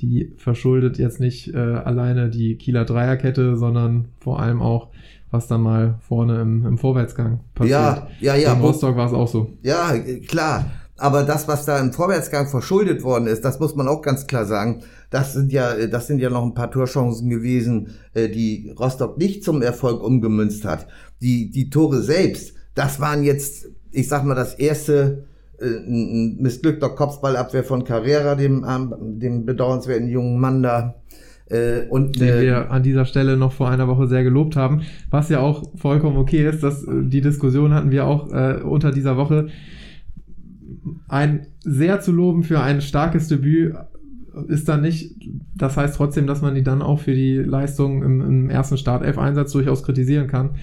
die 0.01 0.35
verschuldet 0.37 0.99
jetzt 0.99 1.21
nicht 1.21 1.55
äh, 1.55 1.57
alleine 1.57 2.29
die 2.29 2.57
Kieler 2.57 2.85
Dreierkette, 2.85 3.57
sondern 3.57 4.09
vor 4.19 4.41
allem 4.41 4.61
auch 4.61 4.91
was 5.31 5.49
dann 5.49 5.63
mal 5.63 5.99
vorne 6.07 6.41
im, 6.41 6.67
im 6.67 6.79
Vorwärtsgang 6.79 7.41
passiert. 7.55 7.73
Ja, 7.73 8.09
ja, 8.21 8.35
ja. 8.37 8.53
In 8.53 8.61
Rostock 8.61 8.97
war 8.97 9.07
es 9.07 9.13
auch 9.13 9.29
so. 9.29 9.51
Ja, 9.63 9.93
klar. 10.29 10.67
Aber 10.99 11.25
das, 11.25 11.47
was 11.47 11.67
da 11.67 11.79
im 11.79 11.93
Vorwärtsgang 11.93 12.49
verschuldet 12.49 13.03
worden 13.03 13.27
ist, 13.27 13.45
das 13.45 13.61
muss 13.61 13.75
man 13.75 13.87
auch 13.87 14.01
ganz 14.01 14.27
klar 14.27 14.47
sagen. 14.47 14.83
Das 15.11 15.35
sind 15.35 15.53
ja, 15.53 15.87
das 15.87 16.07
sind 16.07 16.21
ja 16.21 16.31
noch 16.31 16.43
ein 16.43 16.55
paar 16.55 16.71
Torchancen 16.71 17.29
gewesen, 17.29 17.91
äh, 18.15 18.29
die 18.29 18.75
Rostock 18.79 19.19
nicht 19.19 19.45
zum 19.45 19.61
Erfolg 19.61 20.03
umgemünzt 20.03 20.65
hat. 20.65 20.87
Die, 21.21 21.51
die 21.51 21.69
Tore 21.69 22.01
selbst, 22.01 22.55
das 22.75 22.99
waren 22.99 23.25
jetzt, 23.25 23.67
ich 23.91 24.09
sag 24.09 24.25
mal, 24.25 24.35
das 24.35 24.55
erste 24.55 25.27
äh, 25.59 25.67
ein 25.67 26.37
missglückter 26.41 26.91
Kopfballabwehr 26.91 27.65
von 27.65 27.85
Carrera, 27.85 28.35
dem, 28.35 28.65
dem 29.21 29.45
bedauernswerten 29.45 30.09
jungen 30.09 30.41
Mann 30.41 30.63
da. 30.63 30.95
Äh, 31.49 31.87
und, 31.89 32.21
den 32.21 32.29
äh, 32.29 32.41
wir 32.43 32.71
an 32.71 32.83
dieser 32.83 33.05
Stelle 33.05 33.37
noch 33.37 33.53
vor 33.53 33.71
einer 33.71 33.87
Woche 33.87 34.09
sehr 34.09 34.25
gelobt 34.25 34.57
haben, 34.57 34.83
was 35.11 35.29
ja 35.29 35.41
auch 35.41 35.71
vollkommen 35.77 36.17
okay 36.17 36.49
ist. 36.49 36.63
Dass, 36.63 36.83
äh, 36.85 37.05
die 37.05 37.21
Diskussion 37.21 37.73
hatten 37.73 37.91
wir 37.91 38.07
auch 38.07 38.33
äh, 38.33 38.61
unter 38.63 38.91
dieser 38.91 39.17
Woche. 39.17 39.49
Ein 41.09 41.47
sehr 41.61 42.01
zu 42.01 42.13
loben 42.13 42.43
für 42.43 42.61
ein 42.61 42.81
starkes 42.81 43.29
Debüt 43.29 43.75
ist 44.49 44.69
dann 44.69 44.83
nicht, 44.83 45.15
das 45.55 45.77
heißt 45.77 45.97
trotzdem, 45.97 46.27
dass 46.27 46.43
man 46.43 46.55
die 46.55 46.63
dann 46.63 46.83
auch 46.83 47.01
für 47.01 47.15
die 47.15 47.37
Leistung 47.37 48.03
im, 48.03 48.21
im 48.21 48.51
ersten 48.51 48.77
Startelf-Einsatz 48.77 49.53
durchaus 49.53 49.83
kritisieren 49.83 50.27
kann. 50.27 50.57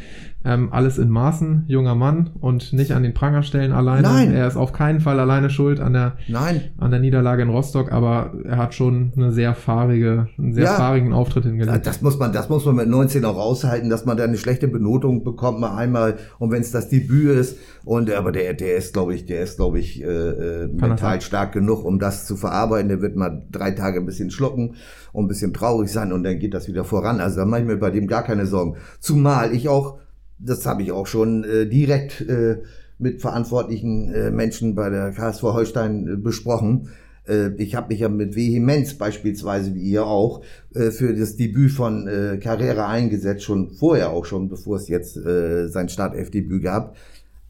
Ähm, 0.45 0.69
alles 0.71 0.97
in 0.97 1.09
Maßen, 1.09 1.63
junger 1.67 1.95
Mann 1.95 2.31
und 2.39 2.73
nicht 2.73 2.91
an 2.91 3.03
den 3.03 3.13
Pranger 3.13 3.43
stellen 3.43 3.71
alleine. 3.71 4.01
Nein. 4.01 4.33
Er 4.33 4.47
ist 4.47 4.57
auf 4.57 4.73
keinen 4.73 4.99
Fall 4.99 5.19
alleine 5.19 5.49
schuld 5.49 5.79
an 5.79 5.93
der, 5.93 6.17
Nein. 6.27 6.71
an 6.77 6.91
der 6.91 6.99
Niederlage 6.99 7.43
in 7.43 7.49
Rostock, 7.49 7.91
aber 7.91 8.33
er 8.43 8.57
hat 8.57 8.73
schon 8.73 9.13
eine 9.15 9.31
sehr 9.31 9.55
fahrige, 9.55 10.27
einen 10.37 10.53
sehr 10.53 10.65
ja. 10.65 10.73
fahrigen 10.73 11.13
Auftritt 11.13 11.45
hingelegt. 11.45 11.85
Das 11.87 12.01
muss 12.01 12.19
man, 12.19 12.33
das 12.33 12.49
muss 12.49 12.65
man 12.65 12.75
mit 12.75 12.87
19 12.87 13.23
auch 13.25 13.37
aushalten, 13.37 13.89
dass 13.89 14.05
man 14.05 14.17
da 14.17 14.25
eine 14.25 14.37
schlechte 14.37 14.67
Benotung 14.67 15.23
bekommt, 15.23 15.59
mal 15.59 15.77
einmal, 15.77 16.17
und 16.39 16.51
wenn 16.51 16.61
es 16.61 16.71
das 16.71 16.89
Debüt 16.89 17.37
ist, 17.37 17.57
und 17.85 18.11
aber 18.11 18.31
der, 18.31 18.53
der 18.53 18.75
ist, 18.75 18.93
glaube 18.93 19.13
ich, 19.13 19.25
der 19.25 19.41
ist, 19.41 19.57
glaube 19.57 19.79
ich, 19.79 20.01
äh, 20.01 20.05
äh 20.05 20.67
mental 20.67 21.21
stark 21.21 21.51
genug, 21.51 21.83
um 21.83 21.99
das 21.99 22.25
zu 22.25 22.35
verarbeiten. 22.37 22.89
Der 22.89 23.01
wird 23.01 23.15
mal 23.15 23.43
drei 23.51 23.71
Tage 23.71 23.99
ein 23.99 24.05
bisschen 24.05 24.31
schlucken 24.31 24.75
und 25.11 25.25
ein 25.25 25.27
bisschen 25.27 25.53
traurig 25.53 25.91
sein 25.91 26.13
und 26.13 26.23
dann 26.23 26.39
geht 26.39 26.53
das 26.53 26.67
wieder 26.67 26.83
voran. 26.83 27.19
Also 27.19 27.37
da 27.37 27.45
mache 27.45 27.61
ich 27.61 27.67
mir 27.67 27.77
bei 27.77 27.91
dem 27.91 28.07
gar 28.07 28.23
keine 28.23 28.45
Sorgen. 28.45 28.77
Zumal 28.99 29.53
ich 29.53 29.67
auch 29.67 29.99
das 30.39 30.65
habe 30.65 30.83
ich 30.83 30.91
auch 30.91 31.07
schon 31.07 31.43
äh, 31.43 31.65
direkt 31.65 32.21
äh, 32.21 32.57
mit 32.97 33.21
verantwortlichen 33.21 34.13
äh, 34.13 34.31
Menschen 34.31 34.75
bei 34.75 34.89
der 34.89 35.11
KSV 35.11 35.43
Holstein 35.43 36.07
äh, 36.07 36.15
besprochen. 36.15 36.89
Äh, 37.27 37.49
ich 37.57 37.75
habe 37.75 37.89
mich 37.89 37.99
ja 37.99 38.09
mit 38.09 38.35
Vehemenz 38.35 38.95
beispielsweise, 38.95 39.75
wie 39.75 39.81
ihr 39.81 40.05
auch, 40.05 40.41
äh, 40.73 40.91
für 40.91 41.13
das 41.13 41.35
Debüt 41.35 41.71
von 41.71 42.09
Carrera 42.41 42.89
eingesetzt, 42.89 43.43
schon 43.43 43.71
vorher 43.71 44.09
auch 44.11 44.25
schon, 44.25 44.49
bevor 44.49 44.77
es 44.77 44.87
jetzt 44.87 45.13
sein 45.15 45.89
Startelf-Debüt 45.89 46.63
gab. 46.63 46.95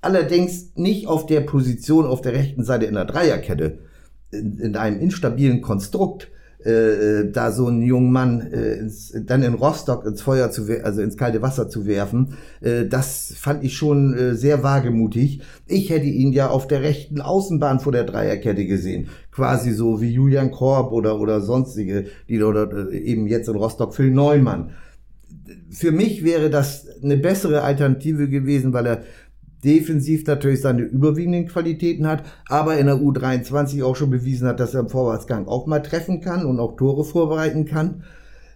Allerdings 0.02 0.76
nicht 0.76 1.08
auf 1.08 1.26
der 1.26 1.42
Position 1.42 2.06
auf 2.06 2.22
der 2.22 2.34
rechten 2.34 2.64
Seite 2.66 2.86
in 2.86 2.96
der 2.96 3.06
Dreierkette, 3.06 3.80
in, 4.32 4.60
in 4.60 4.76
einem 4.76 5.00
instabilen 5.00 5.62
Konstrukt 5.62 6.30
äh, 6.66 6.70
äh, 6.72 7.32
da 7.32 7.52
so 7.52 7.68
einen 7.68 7.82
jungen 7.82 8.12
Mann 8.12 8.42
äh, 8.42 8.76
ins, 8.76 9.14
dann 9.26 9.44
in 9.44 9.54
Rostock 9.54 10.06
ins 10.06 10.22
Feuer 10.22 10.50
zu 10.52 10.66
also 10.84 11.02
ins 11.02 11.18
kalte 11.18 11.42
Wasser 11.42 11.68
zu 11.68 11.86
werfen, 11.86 12.36
äh, 12.62 12.86
das 12.86 13.34
fand 13.38 13.64
ich 13.64 13.76
schon 13.76 14.14
äh, 14.14 14.36
sehr 14.36 14.64
wagemutig. 14.64 15.42
Ich 15.68 15.90
hätte 15.90 16.06
ihn 16.06 16.32
ja 16.32 16.50
auf 16.50 16.68
der 16.68 16.82
rechten 16.82 17.22
Außenbahn 17.22 17.80
vor 17.80 17.92
der 17.92 18.06
Dreierkette 18.06 18.66
gesehen, 18.66 19.08
quasi 19.32 19.72
so 19.72 20.02
wie 20.02 20.12
Julian 20.12 20.52
Korb 20.52 20.92
oder 20.92 21.20
oder 21.20 21.42
sonstige, 21.42 22.06
die 22.30 22.42
oder 22.42 22.92
äh, 22.92 22.98
eben 22.98 23.28
jetzt 23.28 23.50
in 23.50 23.56
Rostock 23.56 23.94
Phil 23.94 24.12
Neumann. 24.12 24.72
Für 25.70 25.92
mich 25.92 26.24
wäre 26.24 26.50
das 26.50 26.88
eine 27.04 27.18
bessere 27.18 27.64
Alternative 27.64 28.30
gewesen, 28.30 28.72
weil 28.72 28.86
er 28.86 29.04
defensiv 29.64 30.26
natürlich 30.26 30.62
seine 30.62 30.82
überwiegenden 30.82 31.48
Qualitäten 31.48 32.08
hat, 32.08 32.24
aber 32.48 32.78
in 32.78 32.88
der 32.88 32.96
U23 32.96 33.84
auch 33.84 33.96
schon 33.96 34.10
bewiesen 34.10 34.48
hat, 34.48 34.60
dass 34.60 34.74
er 34.74 34.82
im 34.82 34.90
Vorwärtsgang 34.90 35.48
auch 35.48 35.66
mal 35.68 35.80
treffen 35.80 36.22
kann 36.22 36.46
und 36.46 36.60
auch 36.60 36.76
Tore 36.76 37.04
vorbereiten 37.04 37.66
kann. 37.66 38.04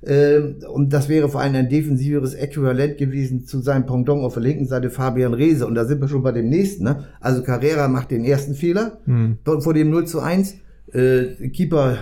Ähm, 0.06 0.58
und 0.72 0.94
das 0.94 1.10
wäre 1.10 1.30
vor 1.30 1.42
allem 1.42 1.56
ein 1.56 1.70
defensiveres 1.70 2.34
Äquivalent 2.34 2.98
gewesen 2.98 3.46
zu 3.46 3.60
seinem 3.60 3.86
Pendant 3.86 4.24
auf 4.24 4.34
der 4.34 4.44
linken 4.44 4.68
Seite 4.68 4.90
Fabian 4.90 5.34
Reese. 5.34 5.66
Und 5.66 5.76
da 5.76 5.86
sind 5.86 6.02
wir 6.02 6.08
schon 6.08 6.24
bei 6.24 6.32
dem 6.32 6.50
nächsten. 6.50 6.84
Ne? 6.84 7.06
Also 7.20 7.44
Carrera 7.44 7.88
macht 7.88 8.12
den 8.12 8.24
ersten 8.24 8.54
Fehler 8.54 9.00
hm. 9.06 9.38
vor 9.60 9.74
dem 9.74 9.90
0 9.90 10.06
zu 10.06 10.20
1. 10.20 10.56
Äh, 10.94 11.50
Keeper 11.50 11.98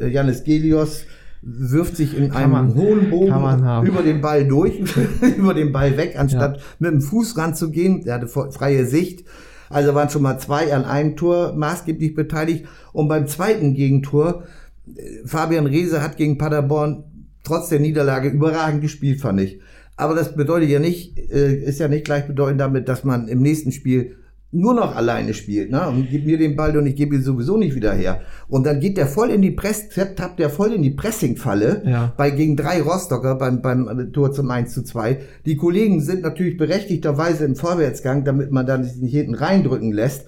äh, 0.00 0.08
Janis 0.08 0.44
Gelios 0.44 1.04
wirft 1.42 1.96
sich 1.96 2.16
in 2.16 2.30
kann 2.30 2.42
einem 2.42 2.52
man, 2.52 2.74
hohen 2.74 3.10
Bogen 3.10 3.86
über 3.86 4.02
den 4.02 4.20
Ball 4.20 4.46
durch, 4.46 4.80
über 5.36 5.54
den 5.54 5.72
Ball 5.72 5.96
weg, 5.96 6.16
anstatt 6.18 6.56
ja. 6.56 6.62
mit 6.78 6.92
dem 6.92 7.00
Fuß 7.00 7.36
ranzugehen. 7.36 8.04
Der 8.04 8.14
hatte 8.14 8.28
freie 8.28 8.86
Sicht. 8.86 9.24
Also 9.70 9.94
waren 9.94 10.08
schon 10.08 10.22
mal 10.22 10.38
zwei 10.38 10.72
an 10.74 10.84
einem 10.84 11.16
Tor 11.16 11.54
maßgeblich 11.54 12.14
beteiligt. 12.14 12.66
Und 12.92 13.08
beim 13.08 13.26
zweiten 13.26 13.74
Gegentor, 13.74 14.44
äh, 14.86 15.26
Fabian 15.26 15.66
Reese 15.66 16.02
hat 16.02 16.16
gegen 16.16 16.38
Paderborn 16.38 17.04
trotz 17.44 17.68
der 17.68 17.80
Niederlage 17.80 18.28
überragend 18.28 18.82
gespielt, 18.82 19.20
fand 19.20 19.40
ich. 19.40 19.60
Aber 19.96 20.14
das 20.14 20.34
bedeutet 20.34 20.70
ja 20.70 20.78
nicht, 20.78 21.18
äh, 21.18 21.54
ist 21.54 21.80
ja 21.80 21.88
nicht 21.88 22.04
gleichbedeutend 22.04 22.60
damit, 22.60 22.88
dass 22.88 23.04
man 23.04 23.28
im 23.28 23.42
nächsten 23.42 23.72
Spiel 23.72 24.16
nur 24.50 24.72
noch 24.72 24.96
alleine 24.96 25.34
spielt, 25.34 25.70
ne? 25.70 25.88
Und 25.88 26.08
gib 26.10 26.24
mir 26.24 26.38
den 26.38 26.56
Ball 26.56 26.76
und 26.76 26.86
ich 26.86 26.96
gebe 26.96 27.16
ihn 27.16 27.22
sowieso 27.22 27.58
nicht 27.58 27.74
wieder 27.74 27.92
her. 27.92 28.22
Und 28.48 28.64
dann 28.66 28.80
geht 28.80 28.96
der 28.96 29.06
voll 29.06 29.30
in 29.30 29.42
die 29.42 29.50
Press, 29.50 29.90
tappt 29.90 30.38
der 30.38 30.48
voll 30.48 30.72
in 30.72 30.82
die 30.82 30.90
Pressingfalle 30.90 31.82
ja. 31.84 32.14
bei 32.16 32.30
gegen 32.30 32.56
drei 32.56 32.80
Rostocker 32.80 33.34
beim, 33.34 33.60
beim 33.60 34.10
Tor 34.12 34.32
zum 34.32 34.50
1 34.50 34.72
zu 34.72 34.82
2. 34.82 35.20
Die 35.44 35.56
Kollegen 35.56 36.00
sind 36.00 36.22
natürlich 36.22 36.56
berechtigterweise 36.56 37.44
im 37.44 37.56
Vorwärtsgang, 37.56 38.24
damit 38.24 38.50
man 38.50 38.64
dann 38.64 38.82
nicht 38.82 39.12
hinten 39.12 39.34
reindrücken 39.34 39.92
lässt. 39.92 40.26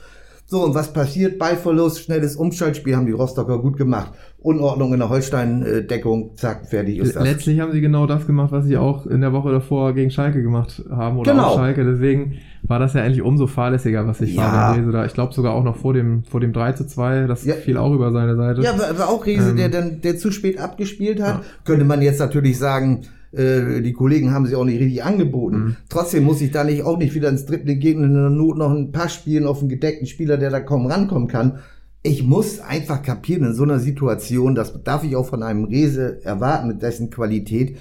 So, 0.50 0.64
und 0.64 0.74
was 0.74 0.92
passiert? 0.92 1.38
Ballverlust, 1.38 2.00
schnelles 2.00 2.34
Umschaltspiel 2.34 2.96
haben 2.96 3.06
die 3.06 3.12
Rostocker 3.12 3.60
gut 3.60 3.76
gemacht. 3.76 4.10
Unordnung 4.40 4.92
in 4.92 4.98
der 4.98 5.08
Holstein-Deckung, 5.08 6.32
zack, 6.34 6.66
fertig 6.66 6.98
ist 6.98 7.14
das. 7.14 7.22
Letztlich 7.22 7.60
haben 7.60 7.70
sie 7.70 7.80
genau 7.80 8.04
das 8.06 8.26
gemacht, 8.26 8.50
was 8.50 8.64
sie 8.64 8.76
auch 8.76 9.06
in 9.06 9.20
der 9.20 9.32
Woche 9.32 9.52
davor 9.52 9.94
gegen 9.94 10.10
Schalke 10.10 10.42
gemacht 10.42 10.82
haben 10.90 11.18
oder 11.18 11.30
genau. 11.30 11.44
auch 11.44 11.54
Schalke. 11.54 11.84
Deswegen 11.84 12.38
war 12.64 12.80
das 12.80 12.94
ja 12.94 13.02
eigentlich 13.02 13.22
umso 13.22 13.46
fahrlässiger, 13.46 14.04
was 14.08 14.20
ich 14.22 14.34
ja. 14.34 14.42
Fabian 14.42 14.90
da. 14.90 15.04
Ich 15.04 15.14
glaube 15.14 15.32
sogar 15.32 15.54
auch 15.54 15.62
noch 15.62 15.76
vor 15.76 15.94
dem, 15.94 16.24
vor 16.24 16.40
dem 16.40 16.52
3 16.52 16.72
zu 16.72 16.84
2, 16.84 17.28
das 17.28 17.44
ja. 17.44 17.54
fiel 17.54 17.76
auch 17.76 17.92
über 17.92 18.10
seine 18.10 18.34
Seite. 18.34 18.60
Ja, 18.62 18.76
war, 18.76 18.98
war 18.98 19.08
auch 19.08 19.24
Riese, 19.24 19.50
ähm, 19.50 19.56
der 19.56 19.68
dann, 19.68 20.00
der 20.00 20.18
zu 20.18 20.32
spät 20.32 20.58
abgespielt 20.58 21.22
hat. 21.22 21.36
Ja. 21.36 21.42
Könnte 21.64 21.84
man 21.84 22.02
jetzt 22.02 22.18
natürlich 22.18 22.58
sagen, 22.58 23.02
äh, 23.32 23.80
die 23.80 23.92
Kollegen 23.92 24.32
haben 24.32 24.46
sie 24.46 24.56
auch 24.56 24.64
nicht 24.64 24.80
richtig 24.80 25.04
angeboten. 25.04 25.56
Mhm. 25.56 25.76
Trotzdem 25.88 26.24
muss 26.24 26.40
ich 26.40 26.50
da 26.50 26.64
nicht 26.64 26.82
auch 26.82 26.98
nicht 26.98 27.14
wieder 27.14 27.28
ins 27.28 27.46
dritte 27.46 27.76
Gegner 27.76 28.06
in 28.06 28.14
der 28.14 28.30
Not 28.30 28.58
noch 28.58 28.70
ein 28.70 28.92
Pass 28.92 29.14
spielen 29.14 29.46
auf 29.46 29.60
einen 29.60 29.68
gedeckten 29.68 30.06
Spieler, 30.06 30.36
der 30.36 30.50
da 30.50 30.60
kaum 30.60 30.86
rankommen 30.86 31.28
kann. 31.28 31.60
Ich 32.02 32.24
muss 32.24 32.60
einfach 32.60 33.02
kapieren 33.02 33.44
in 33.44 33.54
so 33.54 33.62
einer 33.62 33.78
Situation, 33.78 34.54
das 34.54 34.82
darf 34.82 35.04
ich 35.04 35.16
auch 35.16 35.26
von 35.26 35.42
einem 35.42 35.64
Rese 35.64 36.24
erwarten 36.24 36.68
mit 36.68 36.82
dessen 36.82 37.10
Qualität. 37.10 37.76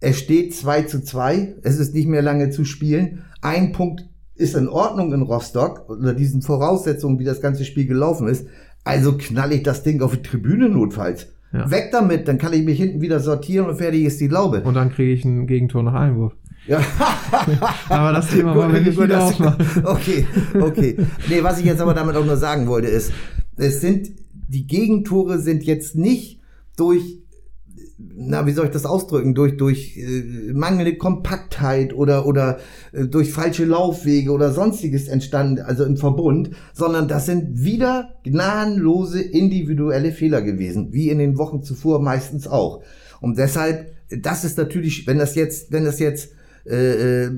Es 0.00 0.18
steht 0.18 0.54
2 0.54 0.82
zu 0.82 1.02
2, 1.02 1.56
es 1.62 1.78
ist 1.78 1.94
nicht 1.94 2.08
mehr 2.08 2.22
lange 2.22 2.50
zu 2.50 2.64
spielen. 2.64 3.24
Ein 3.40 3.72
Punkt 3.72 4.04
ist 4.34 4.56
in 4.56 4.68
Ordnung 4.68 5.12
in 5.12 5.22
Rostock, 5.22 5.88
unter 5.88 6.12
diesen 6.12 6.42
Voraussetzungen, 6.42 7.18
wie 7.18 7.24
das 7.24 7.40
ganze 7.40 7.64
Spiel 7.64 7.86
gelaufen 7.86 8.28
ist. 8.28 8.46
Also 8.84 9.16
knall 9.16 9.52
ich 9.52 9.62
das 9.62 9.82
Ding 9.82 10.02
auf 10.02 10.14
die 10.14 10.22
Tribüne 10.22 10.68
notfalls. 10.68 11.28
Ja. 11.52 11.70
Weg 11.70 11.90
damit, 11.92 12.28
dann 12.28 12.38
kann 12.38 12.52
ich 12.52 12.64
mich 12.64 12.78
hinten 12.78 13.00
wieder 13.00 13.20
sortieren 13.20 13.68
und 13.68 13.76
fertig 13.76 14.04
ist 14.04 14.20
die 14.20 14.28
Laube. 14.28 14.62
Und 14.62 14.74
dann 14.74 14.90
kriege 14.90 15.12
ich 15.12 15.24
ein 15.24 15.46
Gegentor 15.46 15.82
nach 15.82 15.94
Einwurf. 15.94 16.34
Ja. 16.66 16.80
aber 17.88 18.12
das 18.12 18.28
Thema 18.28 18.54
wollen 18.54 18.72
wir 18.72 18.80
nicht 18.80 19.00
wieder 19.00 19.22
aufmachen. 19.22 19.64
Okay, 19.84 20.26
okay. 20.60 20.96
Nee, 21.28 21.42
was 21.42 21.60
ich 21.60 21.66
jetzt 21.66 21.80
aber 21.80 21.94
damit 21.94 22.16
auch 22.16 22.24
nur 22.24 22.36
sagen 22.36 22.66
wollte, 22.66 22.88
ist, 22.88 23.12
es 23.56 23.80
sind, 23.80 24.10
die 24.48 24.66
Gegentore 24.66 25.38
sind 25.38 25.62
jetzt 25.62 25.94
nicht 25.94 26.40
durch 26.76 27.20
na, 27.98 28.46
wie 28.46 28.52
soll 28.52 28.66
ich 28.66 28.72
das 28.72 28.84
ausdrücken, 28.84 29.34
durch, 29.34 29.56
durch 29.56 29.96
äh, 29.96 30.52
mangelnde 30.52 30.96
Kompaktheit 30.96 31.94
oder, 31.94 32.26
oder 32.26 32.58
äh, 32.92 33.06
durch 33.06 33.32
falsche 33.32 33.64
Laufwege 33.64 34.32
oder 34.32 34.52
sonstiges 34.52 35.08
entstanden, 35.08 35.62
also 35.62 35.84
im 35.84 35.96
Verbund, 35.96 36.50
sondern 36.74 37.08
das 37.08 37.26
sind 37.26 37.62
wieder 37.62 38.10
gnadenlose 38.22 39.22
individuelle 39.22 40.12
Fehler 40.12 40.42
gewesen, 40.42 40.92
wie 40.92 41.08
in 41.08 41.18
den 41.18 41.38
Wochen 41.38 41.62
zuvor 41.62 42.02
meistens 42.02 42.46
auch. 42.46 42.82
Und 43.20 43.38
deshalb, 43.38 43.92
das 44.10 44.44
ist 44.44 44.58
natürlich, 44.58 45.06
wenn 45.06 45.18
das 45.18 45.34
jetzt, 45.34 45.72
wenn 45.72 45.84
das 45.84 45.98
jetzt 45.98 46.32
äh, 46.66 47.24
äh, 47.24 47.30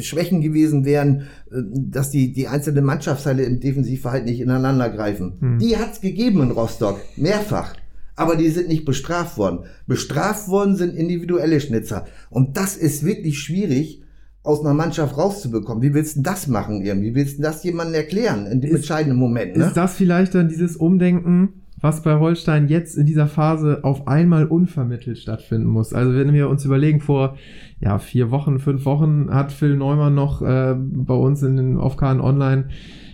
Schwächen 0.00 0.40
gewesen 0.40 0.86
wären, 0.86 1.26
äh, 1.50 1.56
dass 1.74 2.10
die, 2.10 2.32
die 2.32 2.48
einzelnen 2.48 2.84
Mannschaftsteile 2.84 3.42
im 3.42 3.60
Defensivverhalten 3.60 4.30
nicht 4.30 4.40
ineinander 4.40 4.88
greifen. 4.88 5.34
Hm. 5.40 5.58
Die 5.58 5.76
hat's 5.76 6.00
gegeben 6.00 6.40
in 6.40 6.52
Rostock, 6.52 7.00
mehrfach 7.16 7.74
aber 8.16 8.36
die 8.36 8.48
sind 8.48 8.68
nicht 8.68 8.84
bestraft 8.84 9.38
worden. 9.38 9.60
Bestraft 9.86 10.48
worden 10.48 10.76
sind 10.76 10.94
individuelle 10.94 11.60
Schnitzer. 11.60 12.06
Und 12.30 12.56
das 12.56 12.76
ist 12.76 13.04
wirklich 13.04 13.38
schwierig, 13.38 14.02
aus 14.42 14.60
einer 14.60 14.74
Mannschaft 14.74 15.16
rauszubekommen. 15.18 15.82
Wie 15.82 15.94
willst 15.94 16.16
du 16.16 16.22
das 16.22 16.46
machen 16.46 16.82
irgendwie? 16.82 17.10
Wie 17.10 17.14
willst 17.14 17.38
du 17.38 17.42
das 17.42 17.62
jemandem 17.62 17.96
erklären 17.96 18.46
in 18.46 18.60
dem 18.60 18.70
ist, 18.70 18.76
entscheidenden 18.78 19.18
Moment? 19.18 19.56
Ne? 19.56 19.66
Ist 19.66 19.76
das 19.76 19.94
vielleicht 19.94 20.34
dann 20.34 20.48
dieses 20.48 20.76
Umdenken, 20.76 21.50
was 21.80 22.02
bei 22.02 22.18
Holstein 22.18 22.68
jetzt 22.68 22.96
in 22.96 23.06
dieser 23.06 23.26
Phase 23.26 23.80
auf 23.82 24.08
einmal 24.08 24.46
unvermittelt 24.46 25.18
stattfinden 25.18 25.66
muss? 25.66 25.92
Also 25.92 26.14
wenn 26.14 26.32
wir 26.32 26.48
uns 26.48 26.64
überlegen, 26.64 27.00
vor 27.00 27.36
ja, 27.80 27.98
vier 27.98 28.30
Wochen, 28.30 28.58
fünf 28.58 28.84
Wochen 28.86 29.28
hat 29.30 29.52
Phil 29.52 29.76
Neumann 29.76 30.14
noch 30.14 30.40
äh, 30.40 30.74
bei 30.76 31.14
uns 31.14 31.42
in 31.42 31.56
den 31.56 31.76
Aufkaden 31.76 32.20
Online 32.20 32.68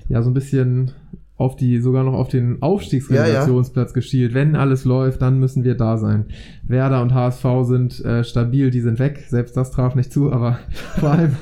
ja 0.09 0.23
so 0.23 0.31
ein 0.31 0.35
bisschen 0.35 0.93
auf 1.39 1.55
die, 1.55 1.81
sogar 1.81 2.03
noch 2.03 2.15
auf 2.15 2.29
den 2.29 2.63
Aufstiegsrelegationsplatz 2.63 3.91
ja, 3.91 3.93
ja. 3.93 3.95
geschielt. 3.95 4.35
Wenn 4.35 4.57
alles 4.57 4.87
läuft, 4.87 5.21
dann 5.21 5.39
müssen 5.39 5.65
wir 5.65 5.75
da 5.75 5.99
sein. 5.99 6.27
Werder 6.63 7.03
und 7.03 7.13
HSV 7.13 7.45
sind 7.63 8.05
äh, 8.05 8.25
stabil, 8.25 8.71
die 8.71 8.81
sind 8.81 8.99
weg. 8.99 9.25
Selbst 9.29 9.55
das 9.57 9.71
traf 9.71 9.95
nicht 9.95 10.11
zu, 10.11 10.33
aber 10.33 10.59
vor 10.99 11.11
allem, 11.11 11.37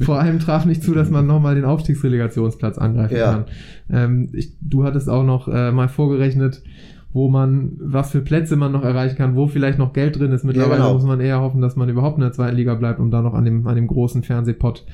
vor 0.00 0.20
allem 0.20 0.40
traf 0.40 0.64
nicht 0.64 0.82
zu, 0.82 0.94
dass 0.94 1.10
man 1.10 1.26
nochmal 1.26 1.54
den 1.54 1.64
Aufstiegsrelegationsplatz 1.64 2.76
angreifen 2.76 3.16
ja. 3.16 3.32
kann. 3.32 3.44
Ähm, 3.88 4.28
ich, 4.32 4.52
du 4.60 4.82
hattest 4.82 5.08
auch 5.08 5.24
noch 5.24 5.46
äh, 5.46 5.70
mal 5.70 5.88
vorgerechnet, 5.88 6.62
wo 7.12 7.28
man, 7.28 7.72
was 7.80 8.10
für 8.10 8.20
Plätze 8.20 8.56
man 8.56 8.72
noch 8.72 8.84
erreichen 8.84 9.16
kann, 9.16 9.36
wo 9.36 9.46
vielleicht 9.46 9.78
noch 9.78 9.92
Geld 9.92 10.18
drin 10.18 10.32
ist. 10.32 10.44
Mittlerweile 10.44 10.80
ja, 10.80 10.86
genau. 10.86 10.94
muss 10.94 11.04
man 11.04 11.20
eher 11.20 11.40
hoffen, 11.40 11.62
dass 11.62 11.74
man 11.74 11.88
überhaupt 11.88 12.18
in 12.18 12.22
der 12.22 12.32
zweiten 12.32 12.56
Liga 12.56 12.74
bleibt, 12.74 13.00
um 13.00 13.10
da 13.10 13.22
noch 13.22 13.32
an 13.32 13.44
dem, 13.44 13.66
an 13.66 13.74
dem 13.74 13.86
großen 13.86 14.22
Fernsehpot 14.22 14.84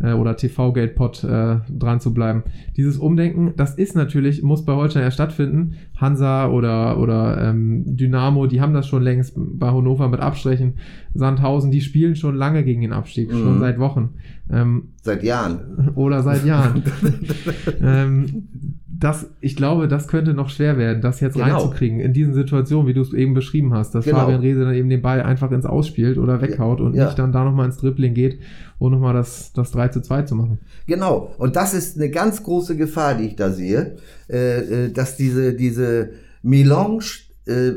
äh, 0.00 0.12
oder 0.12 0.36
TV-Geldpot 0.36 1.24
äh, 1.24 1.56
dran 1.68 2.00
zu 2.00 2.14
bleiben. 2.14 2.44
Dieses 2.76 2.96
Umdenken, 2.96 3.52
das 3.56 3.74
ist 3.74 3.94
natürlich, 3.94 4.42
muss 4.42 4.64
bei 4.64 4.74
Holstein 4.74 5.02
ja 5.02 5.10
stattfinden. 5.10 5.74
Hansa 5.96 6.48
oder, 6.48 6.98
oder 6.98 7.42
ähm, 7.42 7.84
Dynamo, 7.96 8.46
die 8.46 8.60
haben 8.60 8.72
das 8.72 8.86
schon 8.86 9.02
längst 9.02 9.34
bei 9.36 9.68
Hannover 9.68 10.08
mit 10.08 10.20
Abstrichen. 10.20 10.74
Sandhausen, 11.18 11.70
die 11.70 11.80
spielen 11.80 12.16
schon 12.16 12.34
lange 12.34 12.64
gegen 12.64 12.80
den 12.80 12.92
Abstieg, 12.92 13.32
mhm. 13.32 13.38
schon 13.38 13.60
seit 13.60 13.78
Wochen. 13.78 14.14
Ähm, 14.50 14.90
seit 15.02 15.22
Jahren. 15.22 15.90
Oder 15.94 16.22
seit 16.22 16.44
Jahren. 16.44 16.82
ähm, 17.82 18.48
das, 18.98 19.28
ich 19.40 19.56
glaube, 19.56 19.88
das 19.88 20.08
könnte 20.08 20.32
noch 20.32 20.48
schwer 20.48 20.78
werden, 20.78 21.02
das 21.02 21.20
jetzt 21.20 21.34
genau. 21.34 21.58
reinzukriegen 21.58 22.00
in 22.00 22.12
diesen 22.12 22.34
Situationen, 22.34 22.86
wie 22.86 22.94
du 22.94 23.02
es 23.02 23.12
eben 23.12 23.34
beschrieben 23.34 23.74
hast, 23.74 23.94
dass 23.94 24.04
genau. 24.04 24.20
Fabian 24.20 24.40
Rehse 24.40 24.64
dann 24.64 24.74
eben 24.74 24.88
den 24.88 25.02
Ball 25.02 25.22
einfach 25.22 25.50
ins 25.50 25.66
Ausspielt 25.66 26.18
oder 26.18 26.40
weghaut 26.40 26.80
und 26.80 26.94
ja. 26.94 27.06
nicht 27.06 27.18
dann 27.18 27.32
da 27.32 27.44
nochmal 27.44 27.66
ins 27.66 27.76
Dribbling 27.76 28.14
geht, 28.14 28.38
um 28.78 28.92
nochmal 28.92 29.12
das, 29.12 29.52
das 29.52 29.70
3 29.72 29.88
zu 29.88 30.00
2 30.00 30.22
zu 30.22 30.34
machen. 30.34 30.58
Genau. 30.86 31.34
Und 31.38 31.56
das 31.56 31.74
ist 31.74 31.96
eine 31.96 32.10
ganz 32.10 32.42
große 32.42 32.76
Gefahr, 32.76 33.16
die 33.16 33.24
ich 33.24 33.36
da 33.36 33.50
sehe, 33.50 33.96
äh, 34.30 34.86
äh 34.86 34.92
dass 34.92 35.16
diese, 35.16 35.54
diese 35.54 36.10
Melange 36.42 37.04
äh, 37.46 37.72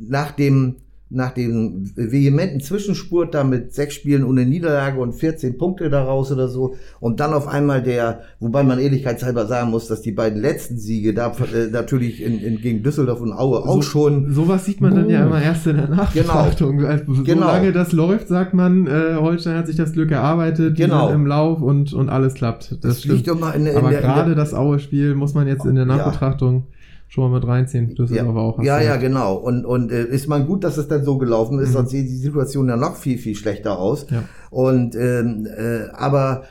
nach 0.00 0.32
dem 0.32 0.76
nach 1.10 1.32
dem 1.32 1.90
vehementen 1.96 2.60
Zwischenspurt 2.60 3.34
da 3.34 3.42
mit 3.42 3.72
sechs 3.72 3.94
Spielen 3.94 4.24
ohne 4.24 4.44
Niederlage 4.44 5.00
und 5.00 5.14
14 5.14 5.56
Punkte 5.56 5.88
daraus 5.88 6.30
oder 6.30 6.48
so 6.48 6.74
und 7.00 7.20
dann 7.20 7.32
auf 7.32 7.48
einmal 7.48 7.82
der, 7.82 8.20
wobei 8.40 8.62
man 8.62 8.78
ehrlichkeitshalber 8.78 9.46
sagen 9.46 9.70
muss, 9.70 9.88
dass 9.88 10.02
die 10.02 10.12
beiden 10.12 10.40
letzten 10.40 10.76
Siege 10.76 11.14
da 11.14 11.32
äh, 11.54 11.68
natürlich 11.70 12.22
in, 12.22 12.40
in, 12.40 12.60
gegen 12.60 12.82
Düsseldorf 12.82 13.22
und 13.22 13.32
Aue 13.32 13.60
auch 13.60 13.76
so, 13.76 13.82
schon. 13.82 14.32
Sowas 14.34 14.66
sieht 14.66 14.82
man 14.82 14.94
dann 14.94 15.08
ja 15.08 15.24
immer 15.24 15.40
erst 15.40 15.66
in 15.66 15.76
der 15.76 15.88
Nachbetrachtung. 15.88 16.78
Genau. 16.78 16.88
Also, 16.88 17.04
genau. 17.24 17.46
Solange 17.46 17.72
das 17.72 17.92
läuft, 17.92 18.28
sagt 18.28 18.52
man, 18.52 18.86
äh, 18.86 19.14
Holstein 19.16 19.56
hat 19.56 19.66
sich 19.66 19.76
das 19.76 19.92
Glück 19.92 20.10
erarbeitet, 20.10 20.76
genau. 20.76 21.08
im 21.10 21.26
Lauf 21.26 21.62
und, 21.62 21.94
und 21.94 22.10
alles 22.10 22.34
klappt. 22.34 22.72
Das, 22.72 22.80
das 22.80 23.02
stimmt. 23.02 23.26
In, 23.26 23.66
in 23.66 23.76
Aber 23.76 23.90
gerade 23.90 24.34
das 24.34 24.52
Aue-Spiel 24.52 25.14
muss 25.14 25.32
man 25.32 25.46
jetzt 25.46 25.64
in 25.64 25.74
der 25.74 25.86
Nachbetrachtung 25.86 26.66
ja 26.68 26.77
schon 27.08 27.30
mal 27.30 27.40
mit 27.40 27.48
reinziehen. 27.48 27.94
Düsseldorf 27.94 28.36
ja, 28.36 28.42
auch. 28.42 28.62
Ja, 28.62 28.80
ja, 28.80 28.96
genau. 28.96 29.34
Und, 29.36 29.64
und 29.64 29.90
äh, 29.90 30.04
ist 30.04 30.28
man 30.28 30.46
gut, 30.46 30.62
dass 30.62 30.76
es 30.76 30.88
dann 30.88 31.04
so 31.04 31.18
gelaufen 31.18 31.58
ist, 31.58 31.70
mhm. 31.70 31.72
sonst 31.72 31.90
sieht 31.90 32.08
die 32.08 32.16
Situation 32.16 32.68
ja 32.68 32.76
noch 32.76 32.96
viel, 32.96 33.18
viel 33.18 33.34
schlechter 33.34 33.78
aus. 33.78 34.06
Ja. 34.10 34.24
Und 34.50 34.94
ähm, 34.94 35.46
äh, 35.46 35.88
aber 35.92 36.44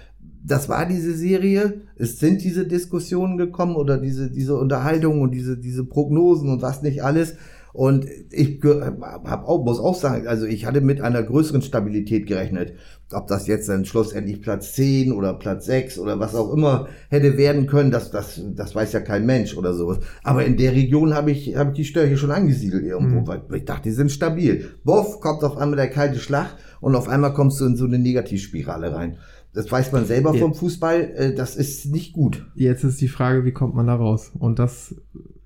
das 0.43 0.69
war 0.69 0.85
diese 0.85 1.13
Serie. 1.13 1.81
Es 1.95 2.19
sind 2.19 2.43
diese 2.43 2.65
Diskussionen 2.65 3.37
gekommen 3.37 3.75
oder 3.75 3.97
diese, 3.97 4.31
diese 4.31 4.55
Unterhaltungen 4.55 5.21
und 5.21 5.31
diese, 5.31 5.57
diese 5.57 5.83
Prognosen 5.83 6.49
und 6.49 6.61
was 6.61 6.81
nicht 6.81 7.03
alles. 7.03 7.35
Und 7.77 8.07
ich 8.31 8.59
hab 8.63 9.47
auch, 9.47 9.63
muss 9.63 9.79
auch 9.79 9.93
sagen, 9.93 10.25
also 10.25 10.47
ich 10.47 10.65
hatte 10.65 10.81
mit 10.81 10.99
einer 10.99 11.21
größeren 11.21 11.61
Stabilität 11.61 12.25
gerechnet. 12.25 12.73
Ob 13.11 13.27
das 13.27 13.45
jetzt 13.45 13.69
dann 13.69 13.85
schlussendlich 13.85 14.41
Platz 14.41 14.73
10 14.73 15.11
oder 15.11 15.35
Platz 15.35 15.67
6 15.67 15.99
oder 15.99 16.19
was 16.19 16.33
auch 16.33 16.51
immer 16.51 16.87
hätte 17.11 17.37
werden 17.37 17.67
können, 17.67 17.91
das, 17.91 18.09
das, 18.09 18.41
das 18.55 18.73
weiß 18.73 18.93
ja 18.93 18.99
kein 19.01 19.27
Mensch 19.27 19.55
oder 19.55 19.75
sowas. 19.75 19.99
Aber 20.23 20.43
in 20.43 20.57
der 20.57 20.71
Region 20.71 21.13
habe 21.13 21.29
ich, 21.29 21.55
hab 21.55 21.67
ich 21.67 21.75
die 21.75 21.85
Störche 21.85 22.17
schon 22.17 22.31
angesiedelt 22.31 22.83
irgendwo, 22.83 23.19
mhm. 23.19 23.27
weil 23.27 23.59
ich 23.59 23.65
dachte, 23.65 23.83
die 23.89 23.95
sind 23.95 24.11
stabil. 24.11 24.71
Boff, 24.83 25.19
kommt 25.19 25.43
auf 25.43 25.57
einmal 25.57 25.77
der 25.77 25.91
kalte 25.91 26.17
Schlag 26.17 26.55
und 26.81 26.95
auf 26.95 27.07
einmal 27.07 27.35
kommst 27.35 27.61
du 27.61 27.65
in 27.65 27.75
so 27.75 27.85
eine 27.85 27.99
Negativspirale 27.99 28.91
rein. 28.91 29.17
Das 29.53 29.71
weiß 29.71 29.91
man 29.91 30.05
selber 30.05 30.33
vom 30.33 30.55
Fußball, 30.55 31.11
äh, 31.15 31.35
das 31.35 31.55
ist 31.55 31.85
nicht 31.85 32.13
gut. 32.13 32.47
Jetzt 32.55 32.83
ist 32.83 32.99
die 33.01 33.07
Frage, 33.07 33.45
wie 33.45 33.53
kommt 33.53 33.75
man 33.75 33.85
da 33.85 33.93
raus? 33.93 34.31
Und 34.39 34.57
das 34.57 34.95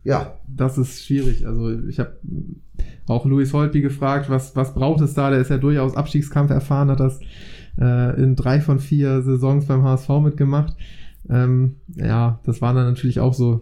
ja. 0.04 0.34
Das 0.48 0.78
ist 0.78 1.06
schwierig. 1.06 1.48
Also 1.48 1.72
ich 1.88 2.00
habe 2.00 2.18
auch 3.08 3.26
Louis 3.26 3.54
Holtby 3.54 3.82
gefragt, 3.82 4.30
was, 4.30 4.56
was 4.56 4.74
braucht 4.74 5.02
es 5.02 5.14
da? 5.14 5.30
Der 5.30 5.40
ist 5.40 5.50
ja 5.50 5.58
durchaus 5.58 5.96
Abstiegskampf 5.96 6.52
erfahren, 6.52 6.90
hat 6.90 7.00
das 7.00 7.20
äh, 7.80 8.22
in 8.22 8.36
drei 8.36 8.62
von 8.62 8.80
vier 8.80 9.22
Saisons 9.22 9.66
beim 9.66 9.84
HSV 9.84 10.10
mitgemacht. 10.22 10.76
Ähm, 11.30 11.76
ja, 11.96 12.40
das 12.44 12.62
war 12.62 12.74
dann 12.74 12.86
natürlich 12.86 13.20
auch 13.20 13.34
so 13.34 13.62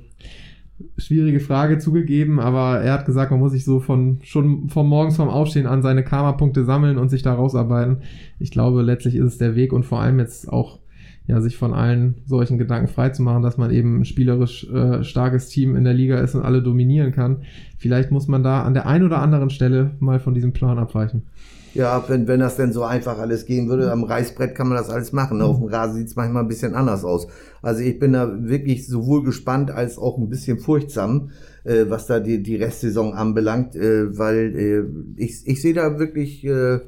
schwierige 0.98 1.42
Frage 1.42 1.78
zugegeben, 1.78 2.40
aber 2.40 2.80
er 2.80 2.94
hat 2.94 3.06
gesagt, 3.06 3.32
man 3.32 3.40
muss 3.40 3.52
sich 3.52 3.66
so 3.66 3.80
von 3.80 4.20
schon 4.24 4.70
vom 4.70 4.88
morgens 4.88 5.18
vom 5.18 5.28
Aufstehen 5.28 5.68
an 5.68 5.82
seine 5.82 6.04
Karma-Punkte 6.04 6.64
sammeln 6.64 6.98
und 6.98 7.10
sich 7.10 7.22
da 7.22 7.34
rausarbeiten. 7.34 7.98
Ich 8.40 8.52
glaube, 8.52 8.82
letztlich 8.82 9.16
ist 9.16 9.26
es 9.26 9.38
der 9.38 9.56
Weg 9.56 9.74
und 9.74 9.86
vor 9.86 10.00
allem 10.00 10.20
jetzt 10.20 10.52
auch 10.52 10.80
ja, 11.30 11.42
sich 11.42 11.58
von 11.58 11.76
allen 11.76 12.16
solchen 12.26 12.58
Gedanken 12.58 12.88
freizumachen, 12.88 13.44
dass 13.44 13.56
man 13.56 13.70
eben 13.70 14.02
ein 14.02 14.06
spielerisch 14.06 14.68
äh, 14.68 15.04
starkes 15.04 15.48
Team 15.48 15.76
in 15.76 15.84
der 15.84 15.94
Liga 15.94 16.20
ist 16.22 16.34
und 16.34 16.42
alle 16.42 16.64
dominieren 16.64 17.12
kann. 17.12 17.44
Vielleicht 17.78 18.10
muss 18.10 18.28
man 18.28 18.42
da 18.42 18.64
an 18.64 18.74
der 18.74 18.88
einen 18.88 19.06
oder 19.06 19.20
anderen 19.20 19.52
Stelle 19.52 19.92
mal 20.00 20.20
von 20.20 20.34
diesem 20.34 20.54
Plan 20.54 20.80
abweichen. 20.80 21.28
Ja, 21.76 22.04
wenn, 22.08 22.28
wenn 22.28 22.40
das 22.40 22.56
denn 22.56 22.74
so 22.74 22.84
einfach 22.84 23.20
alles 23.20 23.46
gehen 23.46 23.70
würde, 23.70 23.92
am 23.92 24.04
Reißbrett 24.04 24.56
kann 24.56 24.70
man 24.70 24.78
das 24.78 24.90
alles 24.90 25.12
machen. 25.12 25.40
Auf 25.44 25.60
dem 25.60 25.68
Rasen 25.68 25.98
sieht 25.98 26.08
es 26.08 26.16
manchmal 26.16 26.42
ein 26.42 26.48
bisschen 26.48 26.74
anders 26.74 27.06
aus. 27.06 27.28
Also 27.62 27.82
ich 27.82 28.00
bin 28.00 28.14
da 28.14 28.28
wirklich 28.42 28.88
sowohl 28.88 29.24
gespannt 29.24 29.70
als 29.70 30.00
auch 30.00 30.18
ein 30.18 30.30
bisschen 30.30 30.58
furchtsam, 30.58 31.30
äh, 31.64 31.86
was 31.90 32.08
da 32.08 32.20
die, 32.20 32.42
die 32.42 32.56
Restsaison 32.56 33.14
anbelangt, 33.14 33.76
äh, 33.76 34.18
weil 34.18 34.56
äh, 34.58 35.22
ich, 35.22 35.44
ich 35.46 35.62
sehe 35.62 35.76
da 35.76 36.00
wirklich 36.00 36.44
äh, 36.44 36.80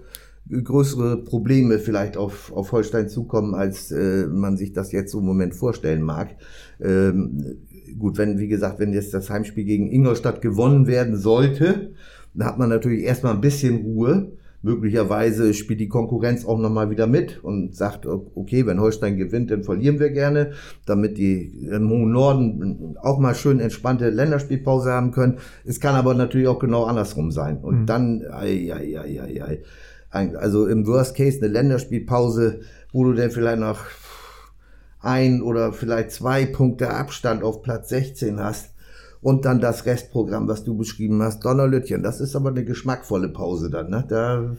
größere 0.52 1.24
Probleme 1.24 1.80
vielleicht 1.80 2.18
auf, 2.18 2.52
auf 2.52 2.72
Holstein 2.72 3.08
zukommen, 3.08 3.56
als 3.56 3.92
äh, 3.92 4.28
man 4.28 4.58
sich 4.58 4.74
das 4.74 4.92
jetzt 4.92 5.12
so 5.12 5.20
im 5.20 5.26
Moment 5.26 5.56
vorstellen 5.56 6.02
mag. 6.02 6.36
Ähm, 6.82 7.60
gut, 7.98 8.18
wenn, 8.18 8.40
wie 8.40 8.48
gesagt, 8.48 8.80
wenn 8.80 8.94
jetzt 8.94 9.14
das 9.14 9.30
Heimspiel 9.30 9.64
gegen 9.64 9.92
Ingolstadt 9.92 10.42
gewonnen 10.42 10.88
werden 10.88 11.18
sollte, 11.18 11.94
dann 12.34 12.48
hat 12.48 12.60
man 12.60 12.70
natürlich 12.70 13.04
erstmal 13.04 13.34
ein 13.34 13.42
bisschen 13.42 13.78
Ruhe. 13.78 14.34
Möglicherweise 14.64 15.56
spielt 15.56 15.80
die 15.80 15.88
Konkurrenz 15.88 16.46
auch 16.46 16.60
nochmal 16.60 16.92
wieder 16.92 17.08
mit 17.08 17.44
und 17.44 17.76
sagt, 17.76 18.06
okay, 18.06 18.68
wenn 18.68 18.80
Holstein 18.80 19.18
gewinnt, 19.18 19.50
dann 19.50 19.64
verlieren 19.64 20.00
wir 20.00 20.12
gerne, 20.12 20.52
damit 20.86 21.18
die 21.18 21.68
im 21.72 21.90
hohen 21.90 22.12
Norden 22.12 22.96
auch 23.02 23.18
mal 23.18 23.34
schön 23.34 23.60
entspannte 23.60 24.12
Länderspielpause 24.12 24.92
haben 24.92 25.12
können. 25.12 25.40
Es 25.66 25.80
kann 25.80 25.96
aber 25.96 26.14
natürlich 26.14 26.48
auch 26.48 26.60
genau 26.60 26.84
andersrum 26.84 27.32
sein. 27.32 27.58
Und 27.58 27.82
mhm. 27.82 27.86
dann, 27.88 28.22
ei, 28.30 28.72
ei, 28.72 29.00
ei, 29.00 29.22
ei, 29.22 29.44
ei 29.44 29.64
also 30.12 30.68
im 30.68 30.86
Worst 30.86 31.16
Case 31.16 31.40
eine 31.40 31.48
Länderspielpause, 31.48 32.62
wo 32.92 33.06
du 33.06 33.14
dann 33.14 33.32
vielleicht 33.32 33.60
noch 33.60 33.80
ein 35.00 35.42
oder 35.42 35.74
vielleicht 35.74 36.12
zwei 36.12 36.46
Punkte 36.46 36.92
Abstand 36.92 37.44
auf 37.44 37.62
Platz 37.62 37.90
16 37.90 38.40
hast 38.40 38.72
und 39.22 39.46
dann 39.46 39.60
das 39.60 39.86
Restprogramm, 39.86 40.48
was 40.48 40.64
du 40.64 40.76
beschrieben 40.76 41.22
hast, 41.22 41.44
Donnerlütchen. 41.46 42.04
Das 42.04 42.22
ist 42.22 42.36
aber 42.36 42.50
eine 42.50 42.66
geschmackvolle 42.66 43.30
Pause 43.30 43.70
dann. 43.70 43.90
Ne? 43.90 44.04
Da, 44.08 44.56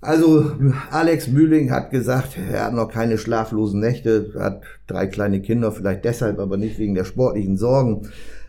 also 0.00 0.52
Alex 0.90 1.28
Mühling 1.28 1.70
hat 1.70 1.90
gesagt, 1.90 2.36
er 2.50 2.66
hat 2.66 2.74
noch 2.74 2.88
keine 2.88 3.18
schlaflosen 3.18 3.80
Nächte, 3.80 4.32
hat 4.38 4.62
drei 4.86 5.06
kleine 5.06 5.40
Kinder, 5.40 5.72
vielleicht 5.72 6.04
deshalb, 6.04 6.38
aber 6.38 6.56
nicht 6.56 6.78
wegen 6.78 6.94
der 6.94 7.04
sportlichen 7.04 7.56
Sorgen. 7.56 8.08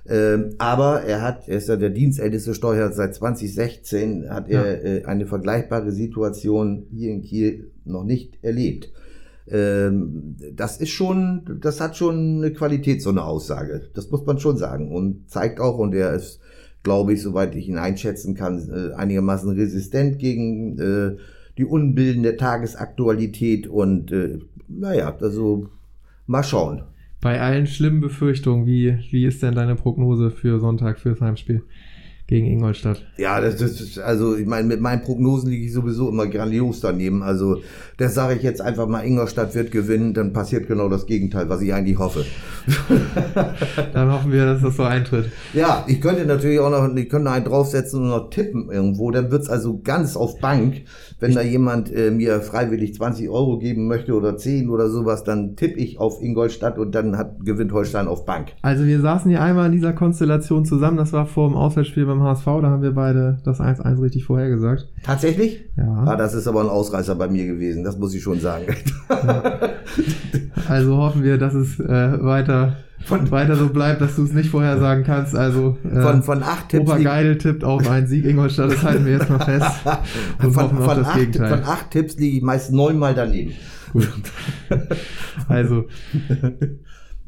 Ähm, 0.09 0.55
aber 0.57 1.01
er 1.01 1.21
hat, 1.21 1.49
er 1.49 1.57
ist 1.57 1.67
ja 1.67 1.75
der 1.75 1.89
dienstälteste 1.89 2.53
Steuer 2.53 2.91
seit 2.91 3.15
2016, 3.15 4.29
hat 4.29 4.47
ja. 4.47 4.63
er 4.63 4.83
äh, 4.83 5.05
eine 5.05 5.25
vergleichbare 5.25 5.91
Situation 5.91 6.85
hier 6.91 7.11
in 7.11 7.21
Kiel 7.23 7.71
noch 7.83 8.05
nicht 8.05 8.41
erlebt. 8.41 8.89
Ähm, 9.49 10.37
das 10.53 10.77
ist 10.77 10.91
schon, 10.91 11.59
das 11.61 11.81
hat 11.81 11.97
schon 11.97 12.37
eine 12.37 12.53
Qualität, 12.53 13.01
so 13.01 13.09
eine 13.09 13.23
Aussage. 13.23 13.89
Das 13.93 14.09
muss 14.09 14.25
man 14.25 14.39
schon 14.39 14.57
sagen 14.57 14.93
und 14.93 15.29
zeigt 15.29 15.59
auch, 15.59 15.77
und 15.77 15.93
er 15.93 16.13
ist, 16.13 16.39
glaube 16.83 17.13
ich, 17.13 17.21
soweit 17.21 17.53
ich 17.55 17.67
ihn 17.67 17.77
einschätzen 17.77 18.33
kann, 18.33 18.69
äh, 18.69 18.93
einigermaßen 18.93 19.49
resistent 19.49 20.19
gegen 20.19 20.79
äh, 20.79 21.17
die 21.57 21.65
Unbilden 21.65 22.23
der 22.23 22.37
Tagesaktualität 22.37 23.67
und 23.67 24.11
äh, 24.13 24.39
naja, 24.69 25.17
also 25.19 25.67
mal 26.27 26.43
schauen 26.43 26.83
bei 27.21 27.41
allen 27.41 27.67
schlimmen 27.67 27.99
Befürchtungen, 27.99 28.65
wie, 28.65 28.97
wie 29.11 29.25
ist 29.25 29.41
denn 29.41 29.55
deine 29.55 29.75
Prognose 29.75 30.31
für 30.31 30.59
Sonntag, 30.59 30.99
fürs 30.99 31.21
Heimspiel? 31.21 31.63
Gegen 32.27 32.45
Ingolstadt. 32.45 33.01
Ja, 33.17 33.39
das 33.39 33.61
ist, 33.61 33.99
also 33.99 34.35
ich 34.35 34.45
meine, 34.45 34.67
mit 34.67 34.81
meinen 34.81 35.01
Prognosen 35.01 35.49
liege 35.49 35.65
ich 35.65 35.73
sowieso 35.73 36.09
immer 36.09 36.27
grandios 36.27 36.81
daneben. 36.81 37.23
Also 37.23 37.61
das 37.97 38.13
sage 38.13 38.35
ich 38.35 38.43
jetzt 38.43 38.61
einfach 38.61 38.87
mal, 38.87 39.05
Ingolstadt 39.05 39.55
wird 39.55 39.71
gewinnen, 39.71 40.13
dann 40.13 40.33
passiert 40.33 40.67
genau 40.67 40.89
das 40.89 41.05
Gegenteil, 41.05 41.47
was 41.47 41.61
ich 41.61 41.73
eigentlich 41.73 41.97
hoffe. 41.97 42.25
dann 43.93 44.11
hoffen 44.11 44.31
wir, 44.33 44.45
dass 44.45 44.61
das 44.61 44.75
so 44.75 44.83
eintritt. 44.83 45.31
Ja, 45.53 45.85
ich 45.87 46.01
könnte 46.01 46.25
natürlich 46.25 46.59
auch 46.59 46.69
noch, 46.69 46.93
ich 46.95 47.09
könnte 47.09 47.31
einen 47.31 47.45
draufsetzen 47.45 48.01
und 48.01 48.09
noch 48.09 48.29
tippen 48.29 48.69
irgendwo. 48.69 49.09
Dann 49.09 49.31
wird's 49.31 49.49
also 49.49 49.79
ganz 49.81 50.17
auf 50.17 50.39
Bank. 50.39 50.81
Wenn 51.19 51.33
da 51.33 51.41
jemand 51.41 51.91
äh, 51.91 52.11
mir 52.11 52.41
freiwillig 52.41 52.93
20 52.93 53.29
Euro 53.29 53.57
geben 53.57 53.87
möchte 53.87 54.13
oder 54.13 54.37
10 54.37 54.69
oder 54.69 54.89
sowas, 54.89 55.23
dann 55.23 55.55
tippe 55.55 55.79
ich 55.79 55.97
auf 55.99 56.21
Ingolstadt 56.21 56.77
und 56.77 56.93
dann 56.93 57.17
hat, 57.17 57.43
gewinnt 57.43 57.71
Holstein 57.71 58.07
auf 58.07 58.25
Bank. 58.25 58.49
Also 58.61 58.85
wir 58.85 58.99
saßen 58.99 59.31
hier 59.31 59.41
einmal 59.41 59.67
in 59.67 59.71
dieser 59.71 59.93
Konstellation 59.93 60.65
zusammen, 60.65 60.97
das 60.97 61.13
war 61.13 61.25
vor 61.25 61.47
dem 61.47 61.55
Auswärtsspiel 61.55 62.05
beim 62.05 62.16
HSV, 62.21 62.45
da 62.45 62.69
haben 62.69 62.81
wir 62.81 62.93
beide 62.93 63.39
das 63.43 63.59
1-1 63.59 64.01
richtig 64.01 64.25
vorhergesagt. 64.25 64.87
Tatsächlich? 65.03 65.65
Ja. 65.77 66.03
Ah, 66.05 66.15
das 66.15 66.33
ist 66.33 66.47
aber 66.47 66.61
ein 66.61 66.69
Ausreißer 66.69 67.15
bei 67.15 67.27
mir 67.27 67.45
gewesen, 67.45 67.83
das 67.83 67.97
muss 67.97 68.13
ich 68.13 68.23
schon 68.23 68.39
sagen. 68.39 68.65
Ja. 69.09 69.61
Also 70.67 70.97
hoffen 70.97 71.23
wir, 71.23 71.37
dass 71.37 71.53
es 71.53 71.79
äh, 71.79 72.23
weiter 72.23 72.77
von, 73.05 73.31
weiter 73.31 73.55
so 73.55 73.69
bleibt, 73.69 74.01
dass 74.01 74.15
du 74.15 74.23
es 74.23 74.33
nicht 74.33 74.49
vorher 74.49 74.79
sagen 74.79 75.03
kannst. 75.03 75.35
Also 75.35 75.77
äh, 75.89 76.01
von, 76.01 76.23
von 76.23 76.43
acht 76.43 76.69
Tipps. 76.69 76.89
Obergeil 76.89 77.37
tippt 77.37 77.63
auf 77.63 77.89
einen 77.89 78.07
Sieg 78.07 78.25
Ingolstadt, 78.25 78.71
das 78.71 78.83
halten 78.83 79.05
wir 79.05 79.13
jetzt 79.13 79.29
mal 79.29 79.39
fest. 79.39 79.71
Und 80.43 80.53
von, 80.53 80.63
hoffen 80.63 80.77
auf 80.79 80.95
das 80.95 81.07
acht, 81.07 81.19
Gegenteil. 81.19 81.49
von 81.49 81.63
acht 81.63 81.91
Tipps 81.91 82.17
liege 82.17 82.37
ich 82.37 82.43
meist 82.43 82.71
neunmal 82.71 83.13
daneben. 83.13 83.53
Gut. 83.93 84.09
Also 85.47 85.85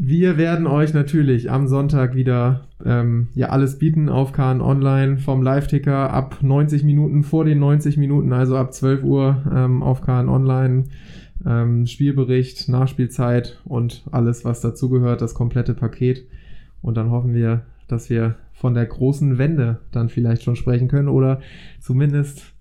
wir 0.01 0.37
werden 0.37 0.65
euch 0.65 0.93
natürlich 0.93 1.51
am 1.51 1.67
Sonntag 1.67 2.15
wieder 2.15 2.61
ähm, 2.85 3.27
ja 3.35 3.49
alles 3.49 3.77
bieten 3.77 4.07
auf 4.07 4.31
KN 4.31 4.61
Online 4.61 5.17
vom 5.17 5.43
Live-Ticker 5.43 6.13
ab 6.13 6.37
90 6.41 6.85
Minuten 6.85 7.23
vor 7.23 7.43
den 7.43 7.59
90 7.59 7.97
Minuten, 7.97 8.31
also 8.31 8.55
ab 8.55 8.73
12 8.73 9.03
Uhr 9.03 9.43
ähm, 9.53 9.83
auf 9.83 10.01
KN 10.01 10.29
Online. 10.29 10.85
Ähm, 11.45 11.85
Spielbericht, 11.85 12.69
Nachspielzeit 12.69 13.59
und 13.65 14.05
alles, 14.11 14.45
was 14.45 14.61
dazugehört, 14.61 15.21
das 15.21 15.33
komplette 15.33 15.73
Paket. 15.73 16.25
Und 16.81 16.95
dann 16.95 17.11
hoffen 17.11 17.33
wir, 17.33 17.63
dass 17.89 18.09
wir 18.09 18.35
von 18.53 18.73
der 18.73 18.85
großen 18.85 19.37
Wende 19.37 19.79
dann 19.91 20.07
vielleicht 20.07 20.43
schon 20.43 20.55
sprechen 20.55 20.87
können 20.87 21.09
oder 21.09 21.41
zumindest 21.81 22.53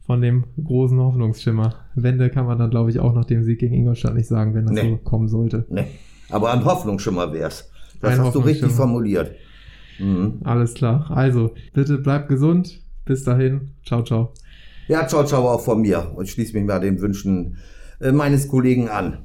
von 0.00 0.20
dem 0.20 0.44
großen 0.62 0.98
Hoffnungsschimmer. 0.98 1.74
Wende 1.94 2.30
kann 2.30 2.46
man 2.46 2.58
dann, 2.58 2.70
glaube 2.70 2.90
ich, 2.90 2.98
auch 2.98 3.14
nach 3.14 3.24
dem 3.26 3.44
Sieg 3.44 3.60
gegen 3.60 3.74
Ingolstadt 3.74 4.14
nicht 4.14 4.26
sagen, 4.26 4.54
wenn 4.54 4.66
das 4.66 4.74
nee. 4.74 4.90
so 4.90 4.96
kommen 4.96 5.28
sollte. 5.28 5.66
Nee. 5.68 5.86
Aber 6.30 6.52
ein 6.52 6.64
Hoffnungsschimmer 6.64 7.32
wär's. 7.32 7.70
Das 8.00 8.14
ein 8.14 8.24
hast 8.24 8.34
du 8.34 8.40
richtig 8.40 8.72
formuliert. 8.72 9.34
Mhm. 9.98 10.40
Alles 10.44 10.74
klar. 10.74 11.10
Also, 11.10 11.54
bitte 11.74 11.98
bleibt 11.98 12.28
gesund. 12.28 12.80
Bis 13.04 13.24
dahin. 13.24 13.72
Ciao, 13.84 14.02
ciao. 14.02 14.32
Ja, 14.88 15.06
ciao, 15.06 15.24
ciao 15.24 15.48
auch 15.48 15.60
von 15.60 15.80
mir. 15.80 16.12
Und 16.14 16.28
schließe 16.28 16.56
mich 16.56 16.64
mal 16.64 16.80
den 16.80 17.00
Wünschen 17.00 17.58
äh, 18.00 18.12
meines 18.12 18.48
Kollegen 18.48 18.88
an. 18.88 19.24